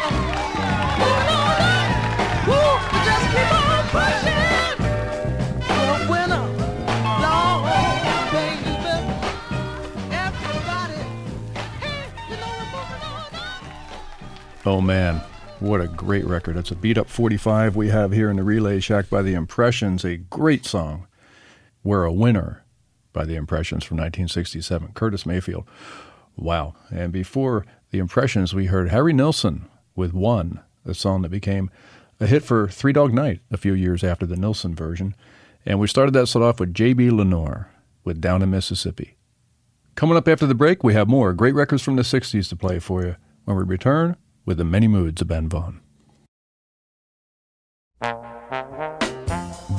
Oh 14.65 14.81
man, 14.81 15.21
what 15.59 15.81
a 15.81 15.87
great 15.87 16.25
record. 16.25 16.55
It's 16.55 16.71
a 16.71 16.75
beat 16.75 16.97
up 16.97 17.09
45 17.09 17.75
we 17.75 17.89
have 17.89 18.11
here 18.11 18.29
in 18.29 18.37
the 18.37 18.43
Relay 18.43 18.79
Shack 18.79 19.09
by 19.09 19.21
the 19.21 19.33
Impressions, 19.33 20.05
a 20.05 20.17
great 20.17 20.65
song. 20.65 21.07
We're 21.83 22.05
a 22.05 22.13
Winner 22.13 22.63
by 23.11 23.25
the 23.25 23.35
Impressions 23.35 23.83
from 23.83 23.97
1967. 23.97 24.93
Curtis 24.93 25.25
Mayfield. 25.25 25.65
Wow. 26.37 26.75
And 26.89 27.11
before 27.11 27.65
the 27.91 27.99
Impressions, 27.99 28.53
we 28.53 28.67
heard 28.67 28.89
Harry 28.89 29.11
Nilsson 29.11 29.65
with 29.95 30.13
One, 30.13 30.61
a 30.85 30.93
song 30.93 31.23
that 31.23 31.29
became 31.29 31.69
a 32.19 32.27
hit 32.27 32.43
for 32.43 32.69
Three 32.69 32.93
Dog 32.93 33.13
Night 33.13 33.41
a 33.51 33.57
few 33.57 33.73
years 33.73 34.03
after 34.03 34.25
the 34.25 34.37
Nilsson 34.37 34.75
version. 34.75 35.15
And 35.65 35.79
we 35.79 35.87
started 35.87 36.13
that 36.13 36.27
set 36.27 36.41
off 36.41 36.59
with 36.59 36.73
J.B. 36.73 37.11
Lenoir 37.11 37.69
with 38.05 38.21
Down 38.21 38.41
in 38.41 38.49
Mississippi. 38.49 39.17
Coming 39.95 40.15
up 40.15 40.27
after 40.27 40.45
the 40.45 40.55
break, 40.55 40.83
we 40.83 40.93
have 40.93 41.09
more 41.09 41.33
great 41.33 41.55
records 41.55 41.81
from 41.81 41.97
the 41.97 42.03
60s 42.03 42.47
to 42.47 42.55
play 42.55 42.79
for 42.79 43.03
you 43.03 43.15
when 43.43 43.57
we 43.57 43.63
return 43.63 44.15
with 44.45 44.57
the 44.57 44.63
many 44.63 44.87
moods 44.87 45.21
of 45.21 45.27
Ben 45.27 45.49
Vaughn. 45.49 45.81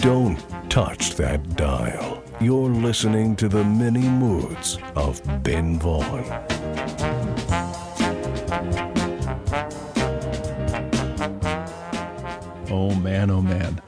Don't 0.01 0.39
touch 0.71 1.15
that 1.17 1.57
dial. 1.57 2.23
You're 2.41 2.71
listening 2.71 3.37
to 3.37 3.49
the 3.49 3.65
many 3.65 4.09
moods 4.09 4.79
of 4.97 5.21
Ben 5.43 5.79
Vaughn. 5.79 6.25
Oh 12.71 12.95
man, 12.95 13.31
oh 13.31 13.43
man. 13.43 13.83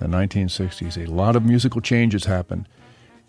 The 0.00 0.06
1960s. 0.06 1.06
A 1.06 1.10
lot 1.10 1.36
of 1.36 1.44
musical 1.44 1.80
changes 1.80 2.24
happened 2.24 2.68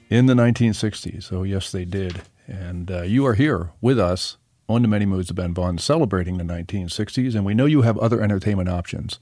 in 0.10 0.26
the 0.26 0.34
1960s. 0.34 1.32
Oh, 1.32 1.44
yes, 1.44 1.72
they 1.72 1.86
did. 1.86 2.22
And 2.48 2.90
uh, 2.92 3.02
you 3.04 3.26
are 3.26 3.36
here 3.36 3.72
with 3.82 4.00
us 4.00 4.38
on 4.70 4.84
the 4.84 4.88
Many 4.88 5.06
Moods 5.08 5.32
of 5.32 5.36
Ben 5.36 5.54
Vaughn 5.54 5.80
celebrating 5.80 6.38
the 6.38 6.44
1960s. 6.44 7.34
And 7.34 7.44
we 7.44 7.56
know 7.56 7.66
you 7.66 7.82
have 7.82 7.98
other 7.98 8.22
entertainment 8.22 8.70
options. 8.70 9.20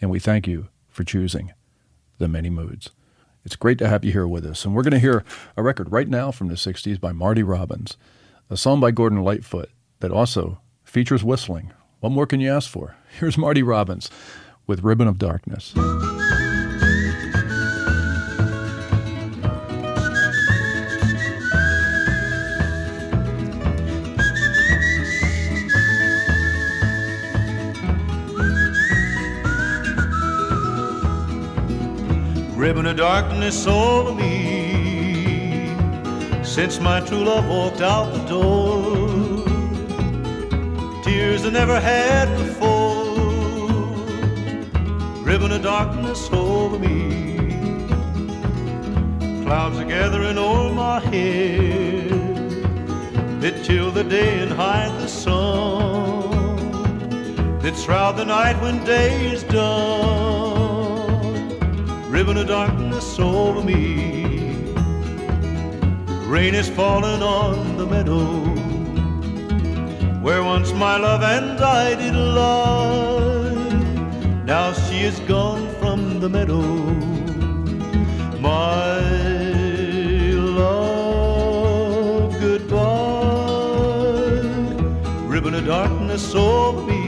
And 0.00 0.10
we 0.10 0.20
thank 0.20 0.46
you 0.46 0.68
for 0.88 1.04
choosing 1.04 1.52
the 2.18 2.28
Many 2.28 2.50
Moods. 2.50 2.90
It's 3.44 3.56
great 3.56 3.78
to 3.78 3.88
have 3.88 4.04
you 4.04 4.12
here 4.12 4.28
with 4.28 4.44
us. 4.44 4.64
And 4.64 4.74
we're 4.74 4.82
going 4.82 4.92
to 4.92 4.98
hear 4.98 5.24
a 5.56 5.62
record 5.62 5.90
right 5.90 6.08
now 6.08 6.30
from 6.30 6.48
the 6.48 6.54
60s 6.54 7.00
by 7.00 7.12
Marty 7.12 7.42
Robbins, 7.42 7.96
a 8.50 8.56
song 8.56 8.78
by 8.78 8.90
Gordon 8.90 9.22
Lightfoot 9.22 9.70
that 10.00 10.12
also 10.12 10.60
features 10.84 11.24
whistling 11.24 11.72
What 12.00 12.12
more 12.12 12.26
can 12.26 12.40
you 12.40 12.50
ask 12.50 12.68
for? 12.68 12.96
Here's 13.18 13.38
Marty 13.38 13.62
Robbins 13.62 14.10
with 14.66 14.84
Ribbon 14.84 15.08
of 15.08 15.18
Darkness. 15.18 15.74
Ribbon 32.60 32.84
of 32.84 32.96
darkness 32.98 33.66
over 33.66 34.14
me 34.14 35.74
since 36.44 36.78
my 36.78 37.00
true 37.00 37.24
love 37.24 37.48
walked 37.48 37.80
out 37.80 38.12
the 38.12 38.22
door. 38.28 39.42
Tears 41.02 41.46
I 41.46 41.48
never 41.48 41.80
had 41.80 42.28
before, 42.36 43.06
ribbon 45.24 45.52
of 45.52 45.62
darkness 45.62 46.28
over 46.34 46.78
me. 46.78 47.48
Clouds 49.42 49.78
are 49.78 49.86
gathering 49.86 50.36
over 50.36 50.74
my 50.74 51.00
head 51.00 52.10
that 53.40 53.64
chill 53.64 53.90
the 53.90 54.04
day 54.04 54.38
and 54.40 54.52
hide 54.52 54.94
the 55.00 55.08
sun, 55.08 56.28
that 57.60 57.74
shroud 57.74 58.18
the 58.18 58.26
night 58.26 58.60
when 58.60 58.84
day 58.84 59.32
is 59.32 59.44
done 59.44 60.49
ribbon 62.20 62.36
of 62.36 62.48
darkness 62.48 63.18
over 63.18 63.62
me. 63.62 64.52
Rain 66.26 66.54
is 66.54 66.68
falling 66.68 67.22
on 67.22 67.78
the 67.78 67.86
meadow 67.86 68.26
where 70.20 70.44
once 70.44 70.70
my 70.74 70.98
love 70.98 71.22
and 71.22 71.58
I 71.58 71.94
did 71.94 72.14
lie. 72.14 73.54
Now 74.44 74.74
she 74.74 74.98
is 74.98 75.18
gone 75.20 75.66
from 75.80 76.20
the 76.20 76.28
meadow. 76.28 76.60
My 78.38 79.00
love, 80.58 82.38
goodbye. 82.38 82.82
Ribbon 85.26 85.54
of 85.54 85.64
darkness 85.64 86.34
over 86.34 86.82
me 86.82 87.00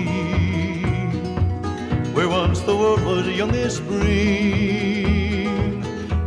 where 2.14 2.28
once 2.28 2.60
the 2.60 2.76
world 2.76 3.02
was 3.04 3.26
young 3.26 3.54
as 3.54 3.76
spring, 3.76 4.91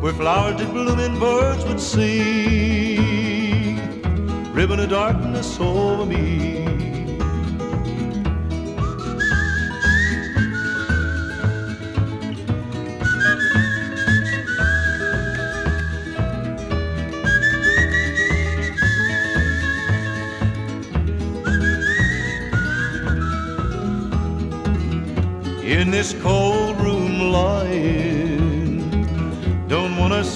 where 0.06 0.14
flowers 0.14 0.56
did 0.58 0.72
bloom 0.72 1.00
and 1.00 1.20
birds 1.20 1.66
would 1.66 1.82
sing. 1.82 3.00
Ribbon 4.54 4.80
of 4.80 4.90
darkness 4.92 5.60
over 5.60 6.06
me. 6.06 6.54
in 25.64 25.90
this 25.90 26.14
cold 26.22 26.80
room 26.80 27.32
lying. 27.32 28.15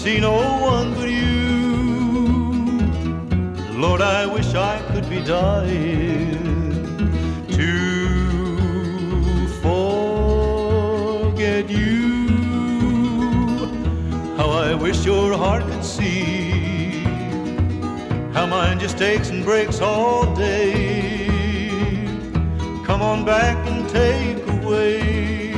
See 0.10 0.20
no 0.20 0.38
one 0.74 0.90
but 0.96 1.08
you. 1.08 1.30
Lord, 3.80 4.02
I 4.02 4.26
wish 4.26 4.56
I 4.56 4.82
could 4.92 5.08
be 5.08 5.22
dying 5.22 6.42
to 7.58 7.72
forget 9.62 11.70
you. 11.70 12.28
How 14.36 14.50
I 14.50 14.74
wish 14.74 15.06
your 15.06 15.38
heart 15.38 15.62
could 15.70 15.86
see 15.86 17.04
how 18.34 18.48
mine 18.48 18.80
just 18.80 19.00
aches 19.04 19.30
and 19.30 19.46
breaks 19.46 19.80
all 19.80 20.34
day. 20.34 21.28
Come 22.84 23.04
on 23.04 23.26
back 23.26 23.58
and 23.68 23.88
take 23.88 24.44
away 24.58 25.54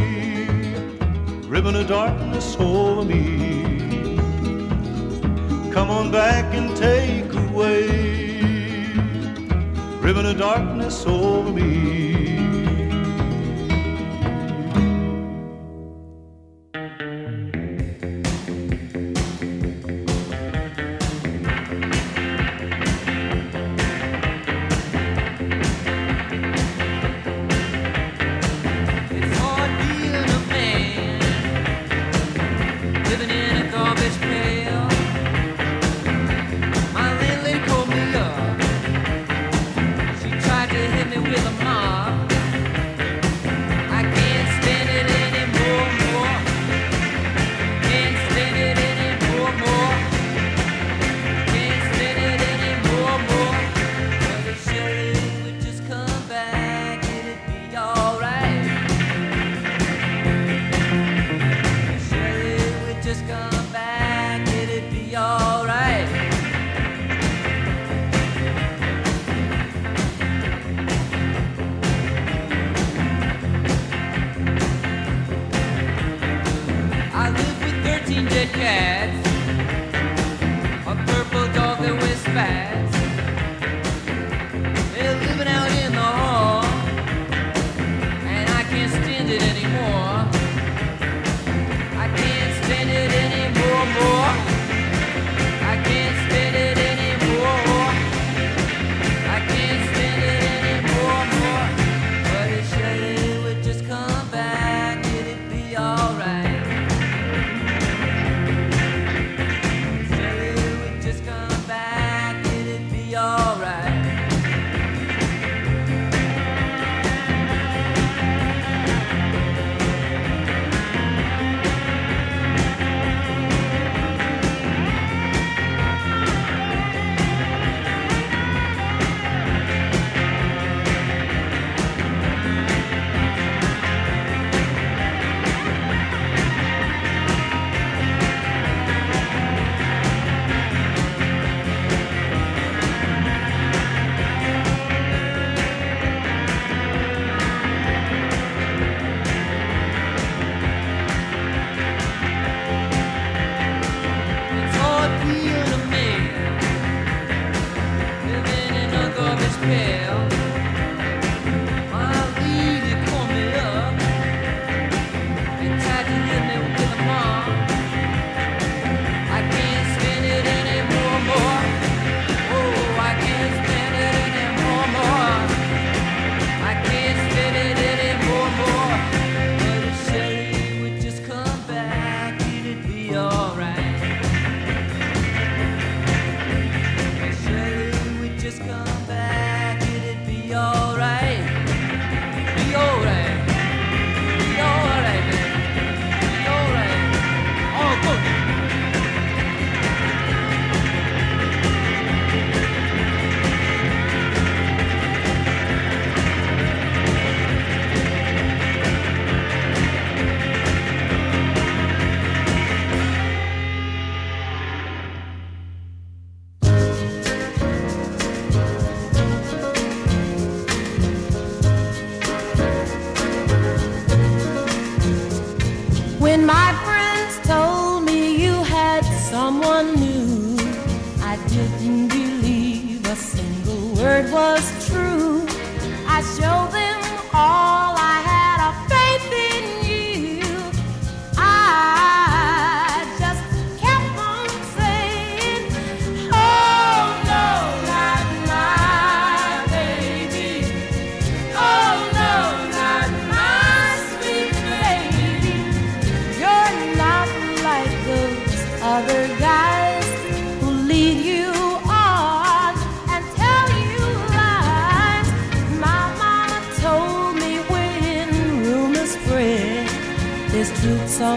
ribbon 1.47 1.77
of 1.77 1.87
darkness 1.87 2.57
over 2.59 3.05
me. 3.05 3.40
Come 5.71 5.89
on 5.89 6.11
back 6.11 6.53
and 6.53 6.75
take 6.75 7.33
away 7.33 7.87
ribbon 10.01 10.25
of 10.25 10.37
darkness 10.37 11.05
over 11.07 11.49
me. 11.49 12.10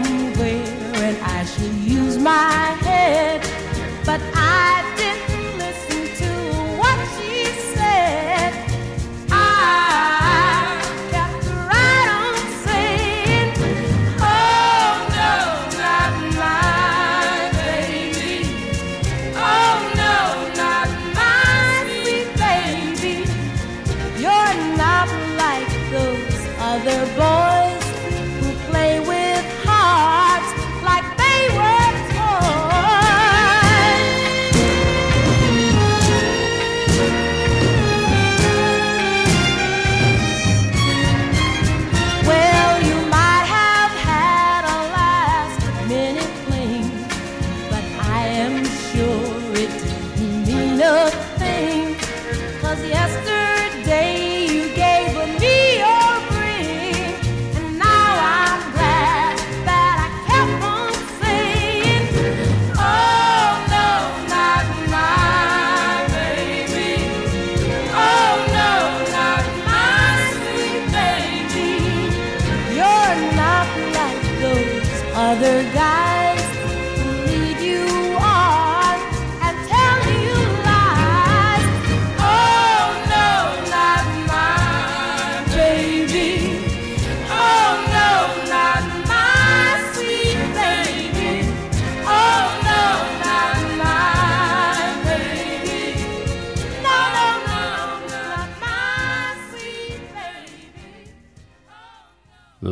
Somewhere 0.03 0.63
and 1.05 1.17
I 1.23 1.45
should 1.45 1.73
use 1.75 2.17
my 2.17 2.84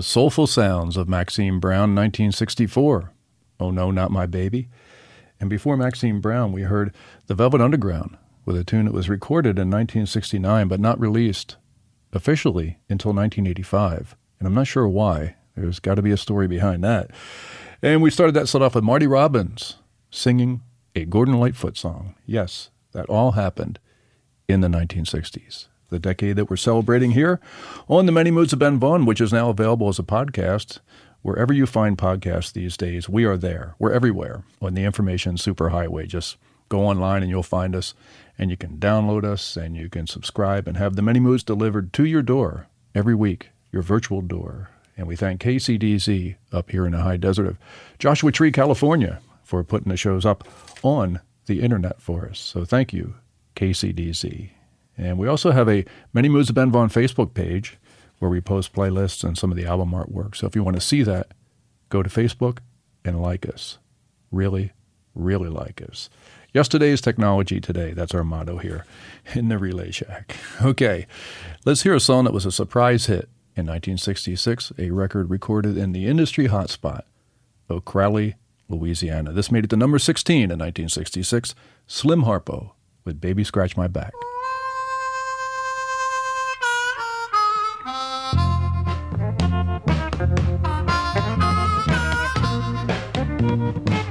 Soulful 0.04 0.48
sounds 0.48 0.98
of 0.98 1.08
Maxine 1.08 1.60
Brown, 1.60 1.96
1964. 1.96 3.12
Oh 3.60 3.72
No, 3.72 3.92
Not 3.92 4.12
My 4.12 4.26
Baby. 4.26 4.70
And 5.40 5.50
before 5.50 5.78
Maxine 5.78 6.20
Brown, 6.20 6.52
we 6.52 6.64
heard 6.64 6.94
The 7.28 7.36
Velvet 7.36 7.62
Underground 7.62 8.18
with 8.46 8.58
a 8.58 8.64
tune 8.64 8.86
that 8.86 8.94
was 8.94 9.10
recorded 9.10 9.58
in 9.58 9.70
1969 9.70 10.68
but 10.68 10.80
not 10.80 11.00
released 11.00 11.58
officially 12.12 12.78
until 12.90 13.14
1985. 13.14 14.16
And 14.40 14.48
I'm 14.48 14.54
not 14.54 14.68
sure 14.68 14.88
why. 14.88 15.36
There's 15.56 15.80
got 15.80 15.96
to 15.96 16.02
be 16.02 16.12
a 16.12 16.18
story 16.18 16.48
behind 16.48 16.84
that. 16.84 17.12
And 17.82 18.02
we 18.02 18.10
started 18.10 18.34
that 18.36 18.48
set 18.48 18.62
off 18.62 18.76
with 18.76 18.84
Marty 18.84 19.08
Robbins 19.08 19.78
singing 20.10 20.62
a 20.96 21.06
Gordon 21.06 21.40
Lightfoot 21.40 21.78
song. 21.78 22.16
Yes, 22.26 22.70
that 22.92 23.06
all 23.08 23.32
happened 23.32 23.80
in 24.48 24.62
the 24.62 24.68
1960s, 24.68 25.68
the 25.94 26.00
decade 26.00 26.36
that 26.36 26.50
we're 26.50 26.58
celebrating 26.58 27.12
here 27.12 27.40
on 27.88 28.06
the 28.06 28.12
Many 28.12 28.32
Moods 28.32 28.52
of 28.52 28.60
Ben 28.60 28.80
Vaughn, 28.80 29.06
which 29.06 29.22
is 29.22 29.32
now 29.32 29.50
available 29.50 29.88
as 29.88 30.00
a 30.00 30.04
podcast. 30.04 30.80
Wherever 31.22 31.54
you 31.54 31.66
find 31.66 31.98
podcasts 31.98 32.52
these 32.52 32.76
days, 32.76 33.08
we 33.08 33.24
are 33.24 33.38
there. 33.38 33.76
We're 33.80 33.94
everywhere 33.94 34.44
on 34.62 34.74
the 34.74 34.84
information 34.84 35.36
superhighway. 35.36 36.08
Just 36.08 36.38
go 36.68 36.82
online 36.86 37.22
and 37.22 37.30
you'll 37.30 37.44
find 37.44 37.76
us, 37.76 37.94
and 38.38 38.50
you 38.50 38.58
can 38.58 38.78
download 38.78 39.24
us 39.24 39.56
and 39.56 39.78
you 39.78 39.88
can 39.88 40.08
subscribe 40.08 40.68
and 40.68 40.76
have 40.78 40.96
the 40.96 41.02
Many 41.02 41.20
Moods 41.20 41.44
delivered 41.44 41.94
to 41.94 42.06
your 42.06 42.24
door 42.24 42.68
every 42.96 43.16
week, 43.16 43.52
your 43.72 43.84
virtual 43.84 44.22
door. 44.22 44.72
And 44.98 45.08
we 45.08 45.16
thank 45.16 45.42
KCDZ 45.42 46.36
up 46.52 46.72
here 46.72 46.86
in 46.86 46.92
the 46.92 47.02
high 47.02 47.18
desert 47.18 47.48
of 47.48 47.58
Joshua 48.00 48.32
Tree, 48.32 48.52
California, 48.52 49.22
for 49.44 49.64
putting 49.64 49.90
the 49.90 49.98
shows 49.98 50.26
up 50.26 50.48
on 50.82 51.20
the 51.46 51.62
internet 51.62 52.02
for 52.02 52.28
us. 52.28 52.40
So 52.40 52.66
thank 52.66 52.92
you, 52.94 53.16
KCDZ. 53.56 54.50
And 54.98 55.18
we 55.18 55.28
also 55.28 55.52
have 55.52 55.70
a 55.70 55.86
Many 56.14 56.30
Moods 56.30 56.50
of 56.50 56.56
Ben 56.56 56.72
Vaughn 56.72 56.90
Facebook 56.90 57.34
page 57.34 57.78
where 58.20 58.30
we 58.30 58.42
post 58.42 58.74
playlists 58.74 59.24
and 59.24 59.38
some 59.38 59.52
of 59.52 59.58
the 59.58 59.66
album 59.66 59.92
artwork. 59.92 60.36
So 60.36 60.48
if 60.48 60.56
you 60.56 60.64
want 60.64 60.76
to 60.78 60.82
see 60.82 61.04
that, 61.04 61.34
go 61.90 62.04
to 62.04 62.10
Facebook 62.10 62.60
and 63.04 63.22
like 63.22 63.48
us. 63.48 63.80
Really, 64.32 64.72
really 65.16 65.50
like 65.50 65.82
us. 65.82 66.10
Yesterday's 66.54 67.02
technology 67.02 67.60
today. 67.60 67.94
That's 67.94 68.14
our 68.14 68.24
motto 68.24 68.58
here 68.58 68.86
in 69.34 69.50
the 69.50 69.58
Relay 69.58 69.92
Shack. 69.92 70.38
Okay, 70.62 71.08
let's 71.66 71.84
hear 71.84 71.96
a 71.96 72.00
song 72.00 72.24
that 72.26 72.34
was 72.34 72.46
a 72.46 72.52
surprise 72.52 73.08
hit 73.08 73.28
in 73.56 73.66
1966, 73.66 74.72
a 74.78 74.92
record 74.92 75.30
recorded 75.30 75.78
in 75.78 75.92
the 75.92 76.08
industry 76.08 76.48
hotspot 76.48 77.02
of 77.68 77.86
Crowley, 77.86 78.36
Louisiana. 78.70 79.34
This 79.34 79.52
made 79.52 79.66
it 79.66 79.70
to 79.72 79.78
number 79.78 80.00
16 80.00 80.36
in 80.36 80.50
1966, 80.50 81.56
Slim 81.88 82.24
Harpo 82.24 82.72
with 83.04 83.20
Baby 83.20 83.44
Scratch 83.44 83.76
My 83.76 83.88
Back. 83.88 84.14
Oh, 93.46 94.03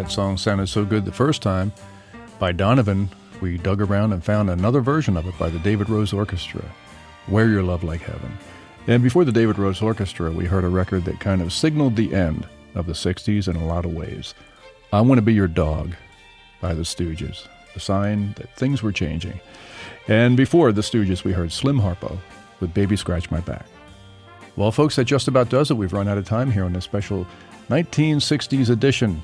That 0.00 0.10
song 0.10 0.38
sounded 0.38 0.66
so 0.70 0.86
good 0.86 1.04
the 1.04 1.12
first 1.12 1.42
time. 1.42 1.74
By 2.38 2.52
Donovan, 2.52 3.10
we 3.42 3.58
dug 3.58 3.82
around 3.82 4.14
and 4.14 4.24
found 4.24 4.48
another 4.48 4.80
version 4.80 5.14
of 5.14 5.26
it 5.26 5.38
by 5.38 5.50
the 5.50 5.58
David 5.58 5.90
Rose 5.90 6.14
Orchestra, 6.14 6.64
Wear 7.28 7.50
Your 7.50 7.62
Love 7.62 7.84
Like 7.84 8.00
Heaven. 8.00 8.32
And 8.86 9.02
before 9.02 9.26
the 9.26 9.30
David 9.30 9.58
Rose 9.58 9.82
Orchestra, 9.82 10.30
we 10.30 10.46
heard 10.46 10.64
a 10.64 10.68
record 10.68 11.04
that 11.04 11.20
kind 11.20 11.42
of 11.42 11.52
signaled 11.52 11.96
the 11.96 12.14
end 12.14 12.48
of 12.74 12.86
the 12.86 12.94
60s 12.94 13.46
in 13.46 13.56
a 13.56 13.66
lot 13.66 13.84
of 13.84 13.92
ways. 13.92 14.34
I 14.90 15.02
Want 15.02 15.18
to 15.18 15.22
Be 15.22 15.34
Your 15.34 15.46
Dog 15.46 15.92
by 16.62 16.72
the 16.72 16.80
Stooges, 16.80 17.46
a 17.76 17.78
sign 17.78 18.32
that 18.38 18.56
things 18.56 18.82
were 18.82 18.92
changing. 18.92 19.38
And 20.08 20.34
before 20.34 20.72
the 20.72 20.80
Stooges, 20.80 21.24
we 21.24 21.32
heard 21.32 21.52
Slim 21.52 21.78
Harpo 21.78 22.16
with 22.58 22.72
Baby 22.72 22.96
Scratch 22.96 23.30
My 23.30 23.40
Back. 23.40 23.66
Well, 24.56 24.72
folks, 24.72 24.96
that 24.96 25.04
just 25.04 25.28
about 25.28 25.50
does 25.50 25.70
it. 25.70 25.76
We've 25.76 25.92
run 25.92 26.08
out 26.08 26.16
of 26.16 26.24
time 26.24 26.50
here 26.50 26.64
on 26.64 26.72
this 26.72 26.84
special 26.84 27.26
1960s 27.68 28.70
edition 28.70 29.22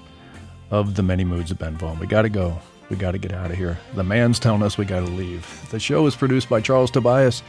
of 0.70 0.94
The 0.94 1.02
Many 1.02 1.24
Moods 1.24 1.50
of 1.50 1.58
Ben 1.58 1.76
Vaughn. 1.76 1.98
We 1.98 2.06
got 2.06 2.22
to 2.22 2.28
go. 2.28 2.58
We 2.88 2.96
got 2.96 3.12
to 3.12 3.18
get 3.18 3.32
out 3.32 3.50
of 3.50 3.56
here. 3.56 3.78
The 3.94 4.04
man's 4.04 4.38
telling 4.38 4.62
us 4.62 4.78
we 4.78 4.84
got 4.84 5.00
to 5.00 5.12
leave. 5.12 5.68
The 5.70 5.80
show 5.80 6.06
is 6.06 6.14
produced 6.14 6.48
by 6.48 6.60
Charles 6.60 6.90
Tobias, 6.90 7.42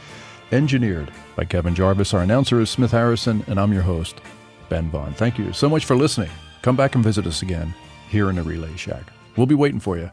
engineered 0.50 1.10
by 1.36 1.44
Kevin 1.44 1.74
Jarvis. 1.74 2.12
Our 2.12 2.22
announcer 2.22 2.60
is 2.60 2.70
Smith 2.70 2.90
Harrison, 2.90 3.44
and 3.46 3.60
I'm 3.60 3.72
your 3.72 3.82
host, 3.82 4.20
Ben 4.68 4.90
Vaughn. 4.90 5.12
Thank 5.14 5.38
you 5.38 5.52
so 5.52 5.68
much 5.68 5.84
for 5.84 5.96
listening. 5.96 6.30
Come 6.62 6.76
back 6.76 6.94
and 6.94 7.04
visit 7.04 7.26
us 7.26 7.42
again 7.42 7.72
here 8.08 8.30
in 8.30 8.36
the 8.36 8.42
Relay 8.42 8.76
Shack. 8.76 9.04
We'll 9.36 9.46
be 9.46 9.54
waiting 9.54 9.80
for 9.80 9.96
you. 9.96 10.10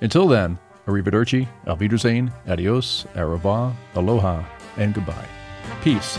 Until 0.00 0.28
then, 0.28 0.58
arrivederci, 0.86 1.48
auf 1.66 1.80
Wiedersehen, 1.80 2.30
adios, 2.46 3.04
revoir, 3.16 3.74
aloha, 3.94 4.44
and 4.76 4.94
goodbye. 4.94 5.26
Peace. 5.82 6.18